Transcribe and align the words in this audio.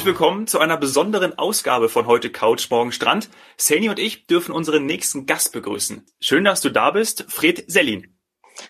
Herzlich 0.00 0.18
willkommen 0.18 0.46
zu 0.46 0.58
einer 0.60 0.78
besonderen 0.78 1.38
Ausgabe 1.38 1.90
von 1.90 2.06
heute 2.06 2.30
Couch 2.30 2.70
Morgen 2.70 2.90
Strand. 2.90 3.28
Sani 3.58 3.90
und 3.90 3.98
ich 3.98 4.26
dürfen 4.26 4.52
unseren 4.52 4.86
nächsten 4.86 5.26
Gast 5.26 5.52
begrüßen. 5.52 6.06
Schön, 6.20 6.44
dass 6.44 6.62
du 6.62 6.70
da 6.70 6.92
bist, 6.92 7.26
Fred 7.28 7.70
Sellin. 7.70 8.16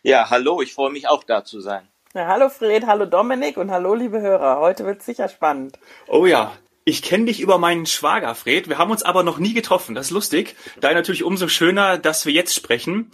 Ja, 0.02 0.28
hallo, 0.28 0.60
ich 0.60 0.74
freue 0.74 0.90
mich 0.90 1.08
auch 1.08 1.22
da 1.22 1.44
zu 1.44 1.60
sein. 1.60 1.86
Ja, 2.14 2.26
hallo 2.26 2.48
Fred, 2.48 2.84
hallo 2.84 3.06
Dominik 3.06 3.58
und 3.58 3.70
hallo 3.70 3.94
liebe 3.94 4.20
Hörer. 4.20 4.58
Heute 4.58 4.84
wird 4.84 5.04
sicher 5.04 5.28
spannend. 5.28 5.78
Oh 6.08 6.26
ja, 6.26 6.50
ich 6.84 7.00
kenne 7.00 7.26
dich 7.26 7.38
über 7.38 7.58
meinen 7.58 7.86
Schwager, 7.86 8.34
Fred. 8.34 8.68
Wir 8.68 8.78
haben 8.78 8.90
uns 8.90 9.04
aber 9.04 9.22
noch 9.22 9.38
nie 9.38 9.54
getroffen. 9.54 9.94
Das 9.94 10.06
ist 10.06 10.12
lustig. 10.12 10.56
Daher 10.80 10.96
natürlich 10.96 11.22
umso 11.22 11.46
schöner, 11.46 11.96
dass 11.96 12.26
wir 12.26 12.32
jetzt 12.32 12.56
sprechen. 12.56 13.12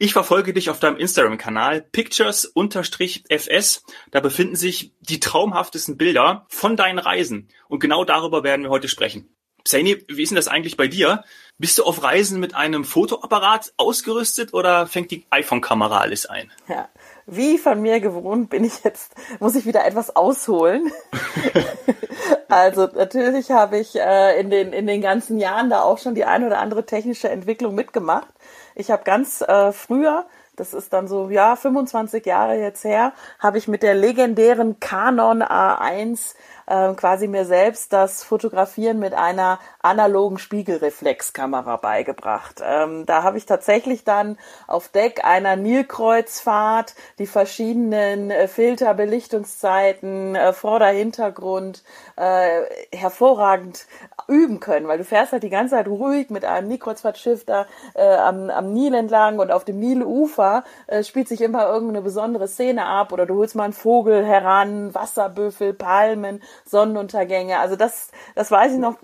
Ich 0.00 0.12
verfolge 0.12 0.52
dich 0.52 0.70
auf 0.70 0.78
deinem 0.78 0.96
Instagram-Kanal 0.96 1.82
Pictures-FS. 1.82 3.82
Da 4.12 4.20
befinden 4.20 4.54
sich 4.54 4.92
die 5.00 5.18
traumhaftesten 5.18 5.96
Bilder 5.96 6.46
von 6.48 6.76
deinen 6.76 7.00
Reisen. 7.00 7.48
Und 7.66 7.80
genau 7.80 8.04
darüber 8.04 8.44
werden 8.44 8.62
wir 8.62 8.70
heute 8.70 8.86
sprechen. 8.86 9.28
Saini, 9.66 10.04
wie 10.08 10.22
ist 10.22 10.30
denn 10.30 10.36
das 10.36 10.46
eigentlich 10.46 10.76
bei 10.76 10.86
dir? 10.86 11.24
Bist 11.58 11.78
du 11.78 11.82
auf 11.82 12.04
Reisen 12.04 12.38
mit 12.38 12.54
einem 12.54 12.84
Fotoapparat 12.84 13.72
ausgerüstet 13.76 14.54
oder 14.54 14.86
fängt 14.86 15.10
die 15.10 15.26
iPhone-Kamera 15.30 15.98
alles 15.98 16.26
ein? 16.26 16.52
Ja, 16.68 16.88
wie 17.26 17.58
von 17.58 17.82
mir 17.82 17.98
gewohnt 17.98 18.50
bin 18.50 18.62
ich 18.62 18.84
jetzt, 18.84 19.16
muss 19.40 19.56
ich 19.56 19.66
wieder 19.66 19.84
etwas 19.84 20.14
ausholen. 20.14 20.92
also 22.48 22.88
natürlich 22.94 23.50
habe 23.50 23.78
ich 23.78 23.96
äh, 23.96 24.40
in, 24.40 24.48
den, 24.48 24.72
in 24.72 24.86
den 24.86 25.02
ganzen 25.02 25.38
Jahren 25.38 25.68
da 25.68 25.82
auch 25.82 25.98
schon 25.98 26.14
die 26.14 26.24
ein 26.24 26.44
oder 26.44 26.60
andere 26.60 26.86
technische 26.86 27.28
Entwicklung 27.28 27.74
mitgemacht. 27.74 28.28
Ich 28.78 28.92
habe 28.92 29.02
ganz 29.02 29.40
äh, 29.40 29.72
früher, 29.72 30.24
das 30.54 30.72
ist 30.72 30.92
dann 30.92 31.08
so, 31.08 31.30
ja, 31.30 31.56
25 31.56 32.24
Jahre 32.24 32.60
jetzt 32.60 32.84
her, 32.84 33.12
habe 33.40 33.58
ich 33.58 33.66
mit 33.66 33.82
der 33.82 33.96
legendären 33.96 34.78
Canon 34.78 35.42
A1 35.42 36.36
äh, 36.68 36.92
quasi 36.94 37.28
mir 37.28 37.44
selbst 37.44 37.92
das 37.92 38.22
Fotografieren 38.22 38.98
mit 38.98 39.14
einer 39.14 39.58
analogen 39.80 40.38
Spiegelreflexkamera 40.38 41.76
beigebracht. 41.76 42.60
Ähm, 42.62 43.06
da 43.06 43.22
habe 43.22 43.38
ich 43.38 43.46
tatsächlich 43.46 44.04
dann 44.04 44.38
auf 44.66 44.88
Deck 44.88 45.24
einer 45.24 45.56
Nilkreuzfahrt 45.56 46.94
die 47.18 47.26
verschiedenen 47.26 48.30
äh, 48.30 48.48
Filter, 48.48 48.98
äh, 48.98 50.52
Vorder-, 50.52 50.88
Hintergrund 50.88 51.82
äh, 52.16 52.62
hervorragend 52.94 53.86
üben 54.26 54.60
können, 54.60 54.88
weil 54.88 54.98
du 54.98 55.04
fährst 55.04 55.32
halt 55.32 55.42
die 55.42 55.50
ganze 55.50 55.76
Zeit 55.76 55.88
ruhig 55.88 56.28
mit 56.28 56.44
einem 56.44 56.68
Nilkreuzfahrtschiff 56.68 57.44
da 57.44 57.66
äh, 57.94 58.16
am, 58.16 58.50
am 58.50 58.72
Nil 58.74 58.94
entlang 58.94 59.38
und 59.38 59.50
auf 59.50 59.64
dem 59.64 59.78
Nilufer 59.78 60.64
äh, 60.86 61.02
spielt 61.02 61.28
sich 61.28 61.40
immer 61.40 61.66
irgendeine 61.66 62.02
besondere 62.02 62.46
Szene 62.46 62.84
ab 62.84 63.12
oder 63.12 63.24
du 63.24 63.36
holst 63.36 63.54
mal 63.54 63.64
einen 63.64 63.72
Vogel 63.72 64.26
heran, 64.26 64.94
Wasserbüffel, 64.94 65.72
Palmen, 65.72 66.42
Sonnenuntergänge. 66.64 67.58
Also 67.58 67.76
das, 67.76 68.10
das 68.34 68.50
weiß 68.50 68.72
ich 68.72 68.78
noch, 68.78 68.96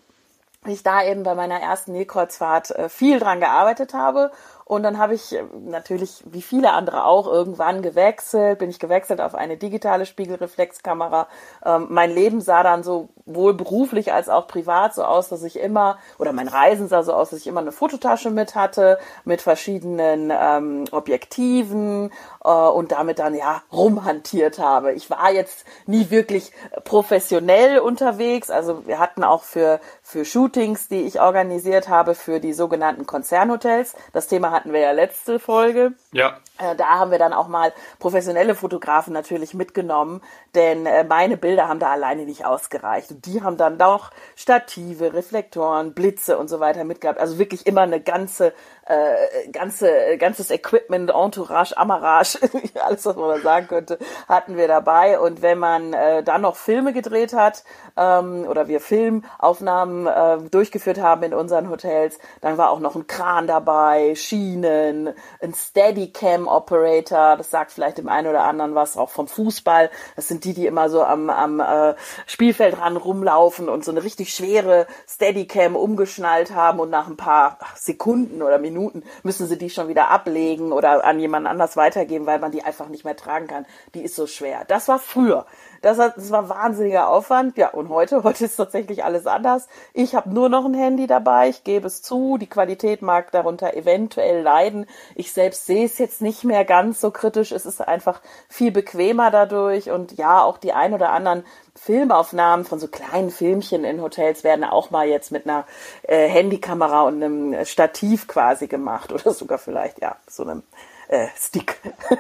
ich 0.67 0.83
da 0.83 1.05
eben 1.05 1.23
bei 1.23 1.35
meiner 1.35 1.61
ersten 1.61 1.93
Nilkreuzfahrt 1.93 2.71
äh, 2.71 2.89
viel 2.89 3.19
dran 3.19 3.41
gearbeitet 3.41 3.95
habe 3.95 4.31
und 4.65 4.83
dann 4.83 4.99
habe 4.99 5.15
ich 5.15 5.35
äh, 5.35 5.45
natürlich, 5.67 6.23
wie 6.27 6.43
viele 6.43 6.73
andere 6.73 7.05
auch, 7.05 7.27
irgendwann 7.27 7.83
gewechselt, 7.83 8.59
bin 8.59 8.71
ich 8.71 8.79
gewechselt 8.79 9.21
auf 9.21 9.35
eine 9.35 9.57
digitale 9.57 10.07
Spiegelreflexkamera. 10.07 11.29
Ähm, 11.65 11.89
mein 11.91 12.11
Leben 12.11 12.41
sah 12.41 12.63
dann 12.63 12.83
sowohl 13.27 13.55
beruflich 13.55 14.13
als 14.13 14.29
auch 14.29 14.47
privat 14.47 14.95
so 14.95 15.03
aus, 15.03 15.29
dass 15.29 15.43
ich 15.43 15.59
immer, 15.59 15.99
oder 16.19 16.33
mein 16.33 16.49
Reisen 16.49 16.89
sah 16.89 17.03
so 17.03 17.15
aus, 17.15 17.31
dass 17.31 17.41
ich 17.41 17.47
immer 17.47 17.61
eine 17.61 17.73
Fototasche 17.73 18.31
mit 18.31 18.55
hatte, 18.55 18.99
mit 19.25 19.41
verschiedenen 19.41 20.31
ähm, 20.31 20.85
Objektiven 20.91 22.11
äh, 22.45 22.49
und 22.49 22.93
damit 22.93 23.19
dann 23.19 23.35
ja 23.35 23.63
rumhantiert 23.73 24.59
habe. 24.59 24.93
Ich 24.93 25.09
war 25.09 25.33
jetzt 25.33 25.65
nie 25.87 26.11
wirklich 26.11 26.53
professionell 26.85 27.79
unterwegs. 27.79 28.51
Also 28.51 28.87
wir 28.87 28.99
hatten 28.99 29.25
auch 29.25 29.43
für, 29.43 29.81
für 30.03 30.25
Shootings, 30.25 30.89
die 30.89 31.03
ich 31.03 31.21
organisiert 31.21 31.89
habe, 31.89 32.15
für 32.15 32.41
die 32.41 32.53
sogenannten 32.53 33.07
Konzernhotels. 33.07 33.95
Das 34.13 34.29
Thema 34.29 34.51
hatten 34.51 34.73
wir 34.73 34.81
ja 34.81 34.93
letzte 34.93 35.39
Folge. 35.39 35.93
Ja. 36.13 36.39
Äh, 36.59 36.77
da 36.77 36.99
haben 36.99 37.11
wir 37.11 37.19
dann 37.19 37.33
auch 37.33 37.49
mal 37.49 37.73
professionelle 37.99 38.55
Fotografen 38.55 39.13
natürlich 39.13 39.55
mitgenommen, 39.55 40.21
denn 40.55 40.87
äh, 40.87 41.05
meine 41.05 41.37
Bilder 41.37 41.69
haben 41.69 41.81
da 41.81 41.91
alleine 41.91 42.27
nicht 42.27 42.45
ausgereicht. 42.45 43.14
Die 43.15 43.43
haben 43.43 43.57
dann 43.57 43.79
doch 43.79 44.11
Stative, 44.37 45.13
Reflektoren, 45.15 45.95
Blitze 45.95 46.37
und 46.39 46.49
so 46.49 46.61
weiter 46.61 46.85
mitgehabt. 46.85 47.21
Also 47.21 47.39
wirklich 47.39 47.67
immer 47.67 47.83
eine 47.83 48.01
ganze, 48.01 48.53
äh, 48.87 49.49
ganze, 49.51 50.19
ganzes 50.19 50.51
Equipment, 50.51 51.11
Entourage, 51.11 51.77
Amarage, 51.77 52.39
alles, 52.83 53.07
was 53.07 53.17
man 53.17 53.29
mal 53.29 53.41
sagen 53.41 53.69
könnte, 53.69 53.99
hatten 54.29 54.57
wir 54.57 54.69
dabei. 54.69 55.19
Und 55.19 55.43
wenn 55.43 55.59
man 55.59 55.93
äh, 55.93 56.23
dann 56.23 56.43
noch 56.43 56.57
Filme 56.57 56.93
gedreht 56.93 57.33
hat 57.33 57.65
ähm, 57.97 58.47
oder 58.49 58.69
wir 58.69 58.81
Filmaufnahmen 58.81 60.07
äh, 60.07 60.51
durchgeführt 60.51 61.01
haben 61.01 61.23
in 61.23 61.35
unseren 61.35 61.71
Hotels, 61.71 62.19
dann 62.41 62.59
war 62.59 62.71
auch 62.71 62.81
noch 62.81 62.95
ein 62.95 63.07
Kran 63.07 63.47
dabei, 63.47 64.15
Schienen, 64.17 65.15
ein 65.41 65.55
Steadicam 65.55 66.47
Operator, 66.47 67.37
das 67.37 67.51
sagt 67.51 67.73
vielleicht 67.73 67.99
dem 67.99 68.09
einen 68.09 68.29
oder 68.29 68.45
anderen 68.45 68.75
was, 68.75 68.97
auch 68.97 69.11
vom 69.11 69.29
Fußball. 69.29 69.91
Das 70.17 70.29
sind 70.29 70.45
die, 70.45 70.53
die 70.53 70.67
immer 70.67 70.91
so 70.91 71.03
am, 71.03 71.31
am 71.31 71.61
äh, 71.61 71.95
Spielfeldrand 72.27 73.03
rumlaufen 73.03 73.69
und 73.69 73.85
so 73.85 73.91
eine 73.91 74.05
richtig 74.05 74.35
schwere 74.35 74.87
Steadicam 75.09 75.75
umgeschnallt 75.75 76.55
haben 76.55 76.81
und 76.81 76.91
nach 76.91 77.07
ein 77.07 77.17
paar 77.17 77.59
Sekunden 77.77 78.43
oder 78.43 78.59
Minuten 78.59 78.74
müssen 79.23 79.47
sie 79.47 79.59
die 79.59 79.71
schon 79.71 79.89
wieder 79.89 80.11
ablegen 80.11 80.73
oder 80.73 81.05
an 81.05 81.19
jemand 81.19 81.47
anders 81.47 81.77
weitergeben, 81.77 82.27
weil 82.27 82.39
man 82.39 82.53
die 82.53 82.63
einfach 82.63 82.89
nicht 82.89 83.05
mehr 83.05 83.17
tragen 83.17 83.47
kann. 83.47 83.67
Die 83.95 84.03
ist 84.03 84.17
so 84.17 84.27
schwer. 84.27 84.65
Das 84.67 84.89
war 84.89 84.99
früher. 84.99 85.47
Das, 85.85 85.99
hat, 85.99 86.17
das 86.17 86.31
war 86.31 86.49
wahnsinniger 86.49 87.09
Aufwand. 87.09 87.59
Ja, 87.59 87.69
und 87.69 87.91
heute, 87.91 88.23
heute 88.25 88.47
ist 88.47 88.57
tatsächlich 88.57 89.05
alles 89.05 89.27
anders. 89.27 89.69
Ich 89.93 90.15
habe 90.15 90.31
nur 90.31 90.49
noch 90.49 90.65
ein 90.65 90.73
Handy 90.73 91.07
dabei, 91.07 91.51
ich 91.51 91.63
gebe 91.63 91.87
es 91.87 92.01
zu. 92.01 92.39
Die 92.39 92.47
Qualität 92.47 93.03
mag 93.03 93.31
darunter 93.33 93.75
eventuell 93.75 94.41
leiden. 94.41 94.87
Ich 95.15 95.33
selbst 95.33 95.67
sehe 95.67 95.85
es 95.85 95.99
jetzt 95.99 96.23
nicht 96.23 96.43
mehr 96.43 96.65
ganz 96.65 97.03
so 97.03 97.11
kritisch. 97.11 97.53
Es 97.53 97.67
ist 97.67 97.87
einfach 97.87 98.23
viel 98.49 98.73
bequemer 98.73 99.31
dadurch. 99.31 99.91
Und 99.91 100.17
ja, 100.17 100.43
auch 100.43 100.57
die 100.57 100.73
ein 100.73 100.95
oder 100.95 101.11
anderen 101.11 101.45
Filmaufnahmen 101.75 102.65
von 102.65 102.79
so 102.79 102.89
kleinen 102.89 103.31
Filmchen 103.31 103.85
in 103.85 104.01
Hotels 104.01 104.43
werden 104.43 104.65
auch 104.65 104.91
mal 104.91 105.07
jetzt 105.07 105.33
mit 105.33 105.47
einer 105.47 105.67
äh, 106.05 106.29
Handykamera 106.29 107.03
und 107.03 107.23
einem 107.23 107.65
Stativ 107.67 108.27
quasi 108.27 108.69
gemacht. 108.69 109.13
Oder 109.13 109.31
sogar 109.35 109.59
vielleicht, 109.59 110.01
ja, 110.01 110.17
so 110.27 110.45
einem 110.45 110.63
äh, 111.09 111.29
Stick. 111.37 111.77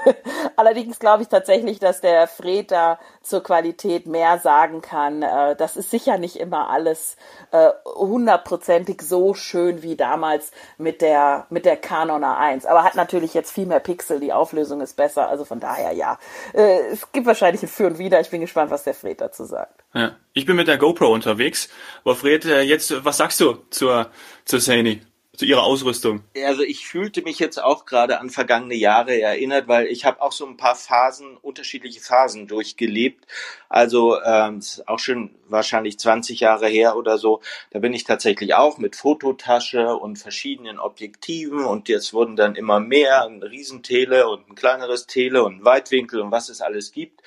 Allerdings 0.56 0.98
glaube 0.98 1.22
ich 1.22 1.28
tatsächlich, 1.28 1.78
dass 1.78 2.00
der 2.00 2.26
Fred 2.26 2.70
da 2.70 2.98
zur 3.22 3.42
Qualität 3.42 4.06
mehr 4.06 4.38
sagen 4.38 4.80
kann. 4.80 5.22
Äh, 5.22 5.56
das 5.56 5.76
ist 5.76 5.90
sicher 5.90 6.18
nicht 6.18 6.36
immer 6.36 6.70
alles 6.70 7.16
äh, 7.52 7.70
hundertprozentig 7.96 9.02
so 9.02 9.34
schön 9.34 9.82
wie 9.82 9.96
damals 9.96 10.52
mit 10.78 11.00
der 11.00 11.46
mit 11.50 11.64
der 11.64 11.76
Canon 11.76 12.24
A1, 12.24 12.66
aber 12.66 12.84
hat 12.84 12.94
natürlich 12.94 13.34
jetzt 13.34 13.52
viel 13.52 13.66
mehr 13.66 13.80
Pixel, 13.80 14.20
die 14.20 14.32
Auflösung 14.32 14.80
ist 14.80 14.96
besser, 14.96 15.28
also 15.28 15.44
von 15.44 15.60
daher 15.60 15.92
ja. 15.92 16.18
Äh, 16.52 16.80
es 16.92 17.10
gibt 17.12 17.26
wahrscheinlich 17.26 17.62
ein 17.62 17.68
Für 17.68 17.86
und 17.86 17.98
Wider. 17.98 18.20
Ich 18.20 18.30
bin 18.30 18.40
gespannt, 18.40 18.70
was 18.70 18.84
der 18.84 18.94
Fred 18.94 19.20
dazu 19.20 19.44
sagt. 19.44 19.84
Ja, 19.94 20.16
ich 20.32 20.46
bin 20.46 20.56
mit 20.56 20.68
der 20.68 20.78
GoPro 20.78 21.12
unterwegs. 21.12 21.68
Aber 22.04 22.16
Fred, 22.16 22.44
äh, 22.44 22.62
jetzt 22.62 23.04
was 23.04 23.16
sagst 23.16 23.40
du 23.40 23.58
zur 23.70 24.10
zur 24.44 24.60
Sony? 24.60 25.00
Zu 25.36 25.44
ihrer 25.46 25.64
Ausrüstung? 25.64 26.22
Also 26.44 26.62
ich 26.62 26.86
fühlte 26.86 27.22
mich 27.22 27.38
jetzt 27.38 27.62
auch 27.62 27.86
gerade 27.86 28.20
an 28.20 28.30
vergangene 28.30 28.74
Jahre 28.74 29.20
erinnert, 29.20 29.68
weil 29.68 29.86
ich 29.86 30.04
habe 30.04 30.22
auch 30.22 30.32
so 30.32 30.46
ein 30.46 30.56
paar 30.56 30.76
Phasen, 30.76 31.36
unterschiedliche 31.36 32.00
Phasen 32.00 32.46
durchgelebt. 32.46 33.26
Also 33.68 34.20
ähm, 34.22 34.60
auch 34.86 34.98
schon 34.98 35.34
wahrscheinlich 35.48 35.98
20 35.98 36.40
Jahre 36.40 36.68
her 36.68 36.96
oder 36.96 37.18
so. 37.18 37.40
Da 37.70 37.80
bin 37.80 37.92
ich 37.92 38.04
tatsächlich 38.04 38.54
auch 38.54 38.78
mit 38.78 38.96
Fototasche 38.96 39.96
und 39.96 40.16
verschiedenen 40.16 40.78
Objektiven 40.78 41.64
und 41.64 41.88
jetzt 41.88 42.12
wurden 42.12 42.36
dann 42.36 42.54
immer 42.54 42.80
mehr, 42.80 43.24
ein 43.24 43.42
Riesentele 43.42 44.28
und 44.28 44.48
ein 44.48 44.54
kleineres 44.54 45.06
Tele 45.06 45.44
und 45.44 45.64
Weitwinkel 45.64 46.20
und 46.20 46.30
was 46.30 46.48
es 46.48 46.60
alles 46.60 46.92
gibt. 46.92 47.22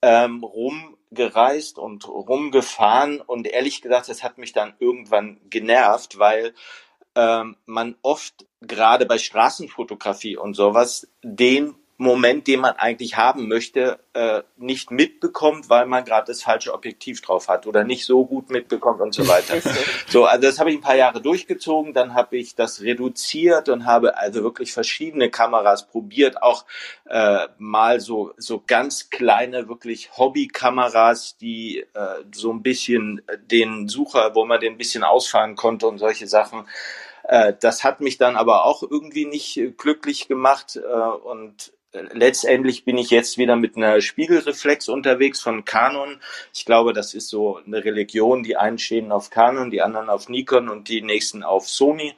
Ähm, 0.00 0.44
rumgereist 0.44 1.78
und 1.78 2.06
rumgefahren 2.08 3.20
und 3.20 3.48
ehrlich 3.48 3.82
gesagt, 3.82 4.08
das 4.08 4.22
hat 4.22 4.38
mich 4.38 4.52
dann 4.52 4.74
irgendwann 4.78 5.40
genervt, 5.50 6.18
weil 6.18 6.54
ähm, 7.18 7.56
man 7.66 7.96
oft 8.02 8.46
gerade 8.60 9.04
bei 9.04 9.18
Straßenfotografie 9.18 10.36
und 10.36 10.54
sowas 10.54 11.08
den 11.22 11.74
Moment, 12.00 12.46
den 12.46 12.60
man 12.60 12.76
eigentlich 12.76 13.16
haben 13.16 13.48
möchte, 13.48 13.98
äh, 14.12 14.42
nicht 14.56 14.92
mitbekommt, 14.92 15.68
weil 15.68 15.84
man 15.86 16.04
gerade 16.04 16.28
das 16.28 16.44
falsche 16.44 16.72
Objektiv 16.72 17.20
drauf 17.22 17.48
hat 17.48 17.66
oder 17.66 17.82
nicht 17.82 18.06
so 18.06 18.24
gut 18.24 18.50
mitbekommt 18.50 19.00
und 19.00 19.12
so 19.12 19.26
weiter. 19.26 19.60
so, 20.08 20.24
also 20.24 20.46
das 20.46 20.60
habe 20.60 20.70
ich 20.70 20.76
ein 20.76 20.80
paar 20.80 20.94
Jahre 20.94 21.20
durchgezogen, 21.20 21.94
dann 21.94 22.14
habe 22.14 22.36
ich 22.36 22.54
das 22.54 22.82
reduziert 22.82 23.68
und 23.68 23.84
habe 23.84 24.16
also 24.16 24.44
wirklich 24.44 24.72
verschiedene 24.72 25.28
Kameras 25.28 25.88
probiert, 25.88 26.40
auch 26.40 26.66
äh, 27.06 27.48
mal 27.58 27.98
so 27.98 28.32
so 28.36 28.62
ganz 28.64 29.10
kleine 29.10 29.68
wirklich 29.68 30.16
Hobbykameras, 30.16 31.36
die 31.38 31.80
äh, 31.94 32.22
so 32.32 32.52
ein 32.52 32.62
bisschen 32.62 33.22
den 33.50 33.88
Sucher, 33.88 34.36
wo 34.36 34.44
man 34.44 34.60
den 34.60 34.74
ein 34.74 34.78
bisschen 34.78 35.02
ausfahren 35.02 35.56
konnte 35.56 35.88
und 35.88 35.98
solche 35.98 36.28
Sachen. 36.28 36.64
Äh, 37.28 37.54
das 37.60 37.84
hat 37.84 38.00
mich 38.00 38.18
dann 38.18 38.36
aber 38.36 38.64
auch 38.64 38.82
irgendwie 38.82 39.26
nicht 39.26 39.60
glücklich 39.76 40.26
gemacht 40.28 40.76
äh, 40.76 40.80
und 40.90 41.72
letztendlich 41.92 42.84
bin 42.84 42.98
ich 42.98 43.10
jetzt 43.10 43.38
wieder 43.38 43.56
mit 43.56 43.76
einer 43.76 44.00
Spiegelreflex 44.00 44.88
unterwegs 44.88 45.40
von 45.40 45.64
Canon. 45.64 46.20
Ich 46.54 46.64
glaube, 46.64 46.92
das 46.92 47.14
ist 47.14 47.28
so 47.28 47.60
eine 47.64 47.84
Religion. 47.84 48.42
Die 48.42 48.56
einen 48.56 48.78
stehen 48.78 49.12
auf 49.12 49.30
Canon, 49.30 49.70
die 49.70 49.82
anderen 49.82 50.10
auf 50.10 50.28
Nikon 50.28 50.68
und 50.68 50.88
die 50.88 51.02
nächsten 51.02 51.42
auf 51.42 51.68
Sony. 51.68 52.14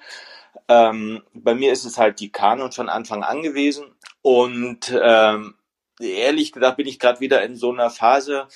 Ähm, 0.68 1.22
bei 1.34 1.54
mir 1.54 1.72
ist 1.72 1.84
es 1.84 1.98
halt 1.98 2.20
die 2.20 2.30
Canon 2.32 2.72
von 2.72 2.88
Anfang 2.88 3.22
an 3.22 3.42
gewesen. 3.42 3.86
Und 4.22 4.92
ähm, 5.02 5.54
ehrlich 6.00 6.52
gesagt 6.52 6.76
bin 6.76 6.86
ich 6.86 6.98
gerade 6.98 7.20
wieder 7.20 7.42
in 7.42 7.56
so 7.56 7.72
einer 7.72 7.90
Phase, 7.90 8.48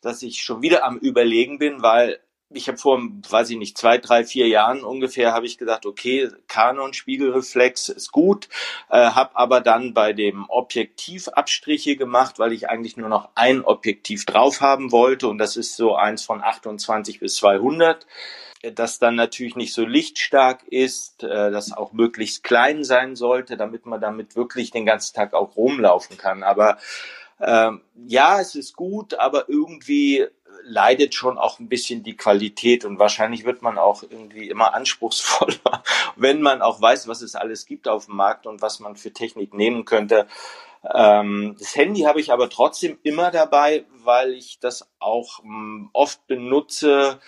dass 0.00 0.22
ich 0.22 0.42
schon 0.42 0.62
wieder 0.62 0.84
am 0.84 0.98
Überlegen 0.98 1.58
bin, 1.58 1.82
weil 1.82 2.20
ich 2.50 2.68
habe 2.68 2.78
vor, 2.78 3.00
weiß 3.28 3.50
ich 3.50 3.58
nicht, 3.58 3.76
zwei, 3.76 3.98
drei, 3.98 4.24
vier 4.24 4.46
Jahren 4.46 4.84
ungefähr, 4.84 5.32
habe 5.32 5.46
ich 5.46 5.58
gesagt, 5.58 5.84
okay, 5.84 6.28
Canon 6.46 6.92
Spiegelreflex 6.92 7.88
ist 7.88 8.12
gut, 8.12 8.48
äh, 8.88 9.10
habe 9.10 9.36
aber 9.36 9.60
dann 9.60 9.94
bei 9.94 10.12
dem 10.12 10.46
Objektiv 10.48 11.28
Abstriche 11.28 11.96
gemacht, 11.96 12.38
weil 12.38 12.52
ich 12.52 12.68
eigentlich 12.70 12.96
nur 12.96 13.08
noch 13.08 13.30
ein 13.34 13.64
Objektiv 13.64 14.26
drauf 14.26 14.60
haben 14.60 14.92
wollte 14.92 15.28
und 15.28 15.38
das 15.38 15.56
ist 15.56 15.76
so 15.76 15.96
eins 15.96 16.22
von 16.22 16.42
28 16.42 17.20
bis 17.20 17.36
200 17.36 18.06
das 18.74 18.98
dann 18.98 19.14
natürlich 19.14 19.54
nicht 19.54 19.74
so 19.74 19.84
lichtstark 19.84 20.64
ist, 20.68 21.22
äh, 21.22 21.50
das 21.50 21.72
auch 21.72 21.92
möglichst 21.92 22.42
klein 22.42 22.84
sein 22.84 23.14
sollte, 23.14 23.56
damit 23.56 23.86
man 23.86 24.00
damit 24.00 24.34
wirklich 24.34 24.70
den 24.70 24.86
ganzen 24.86 25.14
Tag 25.14 25.34
auch 25.34 25.56
rumlaufen 25.56 26.16
kann. 26.16 26.42
Aber 26.42 26.78
ähm, 27.40 27.82
ja, 28.06 28.40
es 28.40 28.54
ist 28.54 28.74
gut, 28.74 29.14
aber 29.14 29.48
irgendwie 29.48 30.26
leidet 30.66 31.14
schon 31.14 31.38
auch 31.38 31.58
ein 31.58 31.68
bisschen 31.68 32.02
die 32.02 32.16
Qualität 32.16 32.84
und 32.84 32.98
wahrscheinlich 32.98 33.44
wird 33.44 33.62
man 33.62 33.78
auch 33.78 34.02
irgendwie 34.02 34.48
immer 34.48 34.74
anspruchsvoller, 34.74 35.82
wenn 36.16 36.42
man 36.42 36.60
auch 36.60 36.80
weiß, 36.80 37.08
was 37.08 37.22
es 37.22 37.34
alles 37.34 37.66
gibt 37.66 37.88
auf 37.88 38.06
dem 38.06 38.16
Markt 38.16 38.46
und 38.46 38.62
was 38.62 38.80
man 38.80 38.96
für 38.96 39.12
Technik 39.12 39.54
nehmen 39.54 39.84
könnte. 39.84 40.26
Ähm, 40.92 41.56
das 41.58 41.74
Handy 41.74 42.02
habe 42.02 42.20
ich 42.20 42.32
aber 42.32 42.50
trotzdem 42.50 42.98
immer 43.02 43.30
dabei, 43.30 43.84
weil 44.04 44.34
ich 44.34 44.58
das 44.60 44.88
auch 44.98 45.42
ähm, 45.42 45.90
oft 45.92 46.26
benutze, 46.26 47.20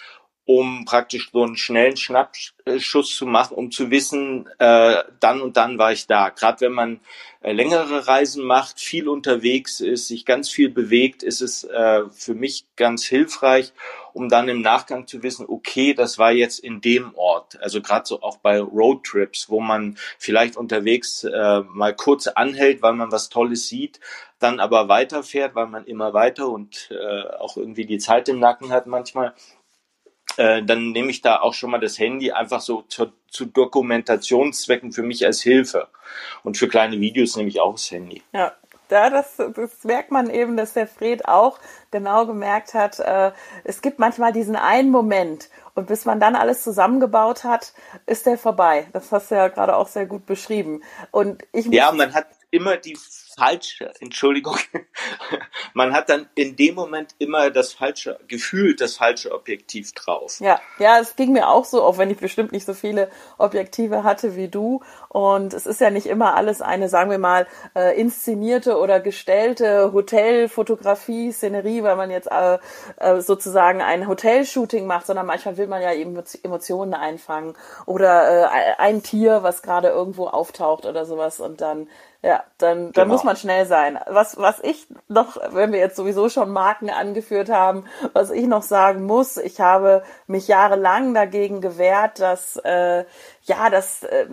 um 0.49 0.87
praktisch 0.87 1.29
so 1.31 1.43
einen 1.43 1.59
schnellen 1.59 1.99
Schnappschuss 1.99 3.15
zu 3.15 3.27
machen, 3.27 3.55
um 3.55 3.71
zu 3.71 3.91
wissen, 3.91 4.49
äh, 4.59 5.05
dann 5.21 5.43
und 5.43 5.59
dann 5.59 5.77
war 5.77 5.93
ich 5.93 6.07
da. 6.07 6.31
Gerade 6.31 6.63
wenn 6.63 6.73
man 6.73 7.01
äh, 7.43 7.53
längere 7.53 8.09
Reisen 8.09 8.47
macht, 8.47 8.81
viel 8.81 9.11
unterwegs 9.11 9.81
ist, 9.81 10.09
sich 10.09 10.25
ganz 10.25 10.49
viel 10.49 10.71
bewegt, 10.71 11.23
ist 11.23 11.43
es 11.43 11.65
äh, 11.65 12.05
für 12.11 12.35
mich 12.35 12.65
ganz 12.77 13.05
hilfreich, 13.05 13.75
um 14.15 14.31
dann 14.31 14.49
im 14.49 14.63
Nachgang 14.63 15.07
zu 15.07 15.23
wissen, 15.23 15.45
okay, 15.47 15.93
das 15.93 16.17
war 16.17 16.33
jetzt 16.33 16.61
in 16.61 16.81
dem 16.81 17.15
Ort. 17.15 17.61
Also 17.61 17.83
gerade 17.83 18.07
so 18.07 18.23
auch 18.23 18.39
bei 18.39 18.59
Roadtrips, 18.59 19.51
wo 19.51 19.61
man 19.61 19.99
vielleicht 20.17 20.57
unterwegs 20.57 21.25
äh, 21.25 21.61
mal 21.61 21.95
kurz 21.95 22.27
anhält, 22.27 22.81
weil 22.81 22.95
man 22.95 23.13
was 23.13 23.29
Tolles 23.29 23.69
sieht, 23.69 24.01
dann 24.39 24.61
aber 24.61 24.89
weiterfährt, 24.89 25.55
weil 25.55 25.67
man 25.67 25.85
immer 25.85 26.15
weiter 26.15 26.49
und 26.49 26.91
äh, 26.91 27.29
auch 27.39 27.59
irgendwie 27.59 27.85
die 27.85 27.99
Zeit 27.99 28.31
im 28.31 28.39
Nacken 28.39 28.71
hat 28.71 28.87
manchmal 28.87 29.35
äh, 30.39 30.63
dann 30.63 30.93
nehme 30.93 31.11
ich 31.11 31.21
da 31.21 31.41
auch 31.41 31.53
schon 31.53 31.71
mal 31.71 31.81
das 31.81 31.99
Handy 31.99 32.33
einfach 32.33 32.61
so 32.61 32.83
zu, 32.83 33.13
zu 33.29 33.47
Dokumentationszwecken 33.47 34.93
für 34.93 35.03
mich 35.03 35.27
als 35.27 35.43
Hilfe. 35.43 35.89
Und 36.43 36.57
für 36.57 36.69
kleine 36.69 37.01
Videos 37.01 37.37
nehme 37.37 37.49
ich 37.49 37.61
auch 37.61 37.73
das 37.73 37.91
Handy. 37.91 38.23
Ja, 38.33 38.53
ja, 38.91 39.11
das, 39.11 39.37
das 39.37 39.85
merkt 39.85 40.11
man 40.11 40.31
eben, 40.31 40.57
dass 40.57 40.73
der 40.73 40.87
Fred 40.87 41.27
auch 41.27 41.59
genau 41.91 42.25
gemerkt 42.25 42.73
hat, 42.73 42.99
äh, 43.01 43.33
es 43.65 43.83
gibt 43.83 43.99
manchmal 43.99 44.33
diesen 44.33 44.57
einen 44.57 44.91
Moment 44.91 45.51
und 45.75 45.89
bis 45.89 46.05
man 46.07 46.21
dann 46.21 46.37
alles 46.37 46.63
zusammengebaut 46.63 47.45
hat, 47.45 47.73
ist 48.07 48.25
der 48.27 48.39
vorbei. 48.39 48.87
Das 48.93 49.13
hast 49.13 49.31
du 49.31 49.35
ja 49.35 49.49
gerade 49.49 49.77
auch 49.77 49.89
sehr 49.89 50.07
gut 50.07 50.25
beschrieben. 50.25 50.83
Und 51.11 51.43
ich 51.53 51.67
ja, 51.67 51.93
man 51.93 52.15
hat 52.15 52.29
immer 52.51 52.77
die 52.77 52.97
falsche, 53.39 53.93
Entschuldigung, 54.01 54.57
man 55.75 55.93
hat 55.93 56.09
dann 56.11 56.29
in 56.35 56.57
dem 56.57 56.75
Moment 56.75 57.15
immer 57.19 57.51
das 57.51 57.73
falsche, 57.73 58.19
gefühlt 58.27 58.81
das 58.81 58.97
falsche 58.97 59.33
Objektiv 59.33 59.93
drauf. 59.93 60.41
Ja, 60.41 60.61
ja, 60.79 60.99
es 60.99 61.15
ging 61.15 61.33
mir 61.33 61.49
auch 61.49 61.65
so, 61.65 61.83
auch 61.83 61.99
wenn 61.99 62.11
ich 62.11 62.19
bestimmt 62.19 62.51
nicht 62.53 62.67
so 62.67 62.75
viele 62.75 63.11
Objektive 63.39 64.03
hatte 64.03 64.35
wie 64.35 64.49
du. 64.49 64.83
Und 65.09 65.55
es 65.55 65.67
ist 65.67 65.81
ja 65.81 65.91
nicht 65.91 66.07
immer 66.07 66.35
alles 66.35 66.61
eine, 66.61 66.89
sagen 66.89 67.11
wir 67.11 67.19
mal, 67.19 67.47
äh, 67.77 67.99
inszenierte 67.99 68.77
oder 68.79 68.99
gestellte 69.01 69.93
Hotelfotografie, 69.93 71.33
Szenerie, 71.33 71.85
weil 71.85 71.97
man 71.97 72.11
jetzt 72.11 72.29
äh, 72.31 72.59
äh, 72.97 73.21
sozusagen 73.21 73.81
ein 73.81 74.09
Hotelshooting 74.09 74.87
macht, 74.87 75.07
sondern 75.07 75.27
manchmal 75.27 75.57
will 75.57 75.69
man 75.69 75.81
ja 75.81 75.93
eben 75.93 76.21
Emotionen 76.43 76.95
einfangen 76.95 77.55
oder 77.87 78.51
äh, 78.51 78.75
ein 78.79 79.03
Tier, 79.03 79.43
was 79.45 79.63
gerade 79.63 79.89
irgendwo 79.89 80.27
auftaucht 80.27 80.87
oder 80.87 81.05
sowas 81.05 81.41
und 81.41 81.61
dann 81.61 81.89
ja, 82.21 82.43
dann, 82.59 82.93
dann 82.93 83.05
genau. 83.05 83.07
muss 83.07 83.23
man 83.23 83.28
schnell 83.37 83.67
sein. 83.67 83.99
Was, 84.07 84.37
was 84.39 84.61
ich 84.61 84.87
noch, 85.09 85.37
wenn 85.53 85.73
wir 85.73 85.79
jetzt 85.79 85.97
sowieso 85.97 86.29
schon 86.29 86.51
Marken 86.51 86.91
angeführt 86.91 87.51
haben, 87.51 87.85
was 88.13 88.31
ich 88.31 88.47
noch 88.47 88.63
sagen 88.63 89.05
muss, 89.05 89.37
ich 89.37 89.61
habe 89.61 90.03
mich 90.27 90.49
jahrelang 90.49 91.15
dagegen 91.15 91.61
gewehrt, 91.61 92.21
dass 92.21 92.57
äh, 92.57 93.05
ja, 93.49 93.71
dass, 93.71 94.03
äh, 94.05 94.27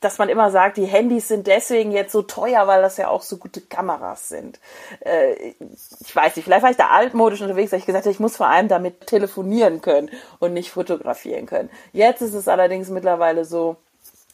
dass 0.00 0.18
man 0.18 0.28
immer 0.28 0.50
sagt, 0.50 0.76
die 0.76 0.86
Handys 0.86 1.28
sind 1.28 1.46
deswegen 1.46 1.92
jetzt 1.92 2.12
so 2.12 2.22
teuer, 2.22 2.66
weil 2.66 2.82
das 2.82 2.96
ja 2.96 3.08
auch 3.08 3.22
so 3.22 3.36
gute 3.36 3.60
Kameras 3.60 4.28
sind. 4.28 4.58
Äh, 5.00 5.54
ich 6.00 6.14
weiß 6.14 6.36
nicht, 6.36 6.44
vielleicht 6.44 6.62
war 6.62 6.70
ich 6.70 6.76
da 6.76 6.88
altmodisch 6.88 7.40
unterwegs, 7.40 7.70
dass 7.70 7.80
ich 7.80 7.86
gesagt 7.86 8.04
habe, 8.04 8.12
ich 8.12 8.20
muss 8.20 8.36
vor 8.36 8.48
allem 8.48 8.68
damit 8.68 9.06
telefonieren 9.06 9.80
können 9.80 10.10
und 10.40 10.52
nicht 10.52 10.70
fotografieren 10.70 11.46
können. 11.46 11.70
Jetzt 11.92 12.22
ist 12.22 12.34
es 12.34 12.48
allerdings 12.48 12.88
mittlerweile 12.88 13.44
so, 13.44 13.76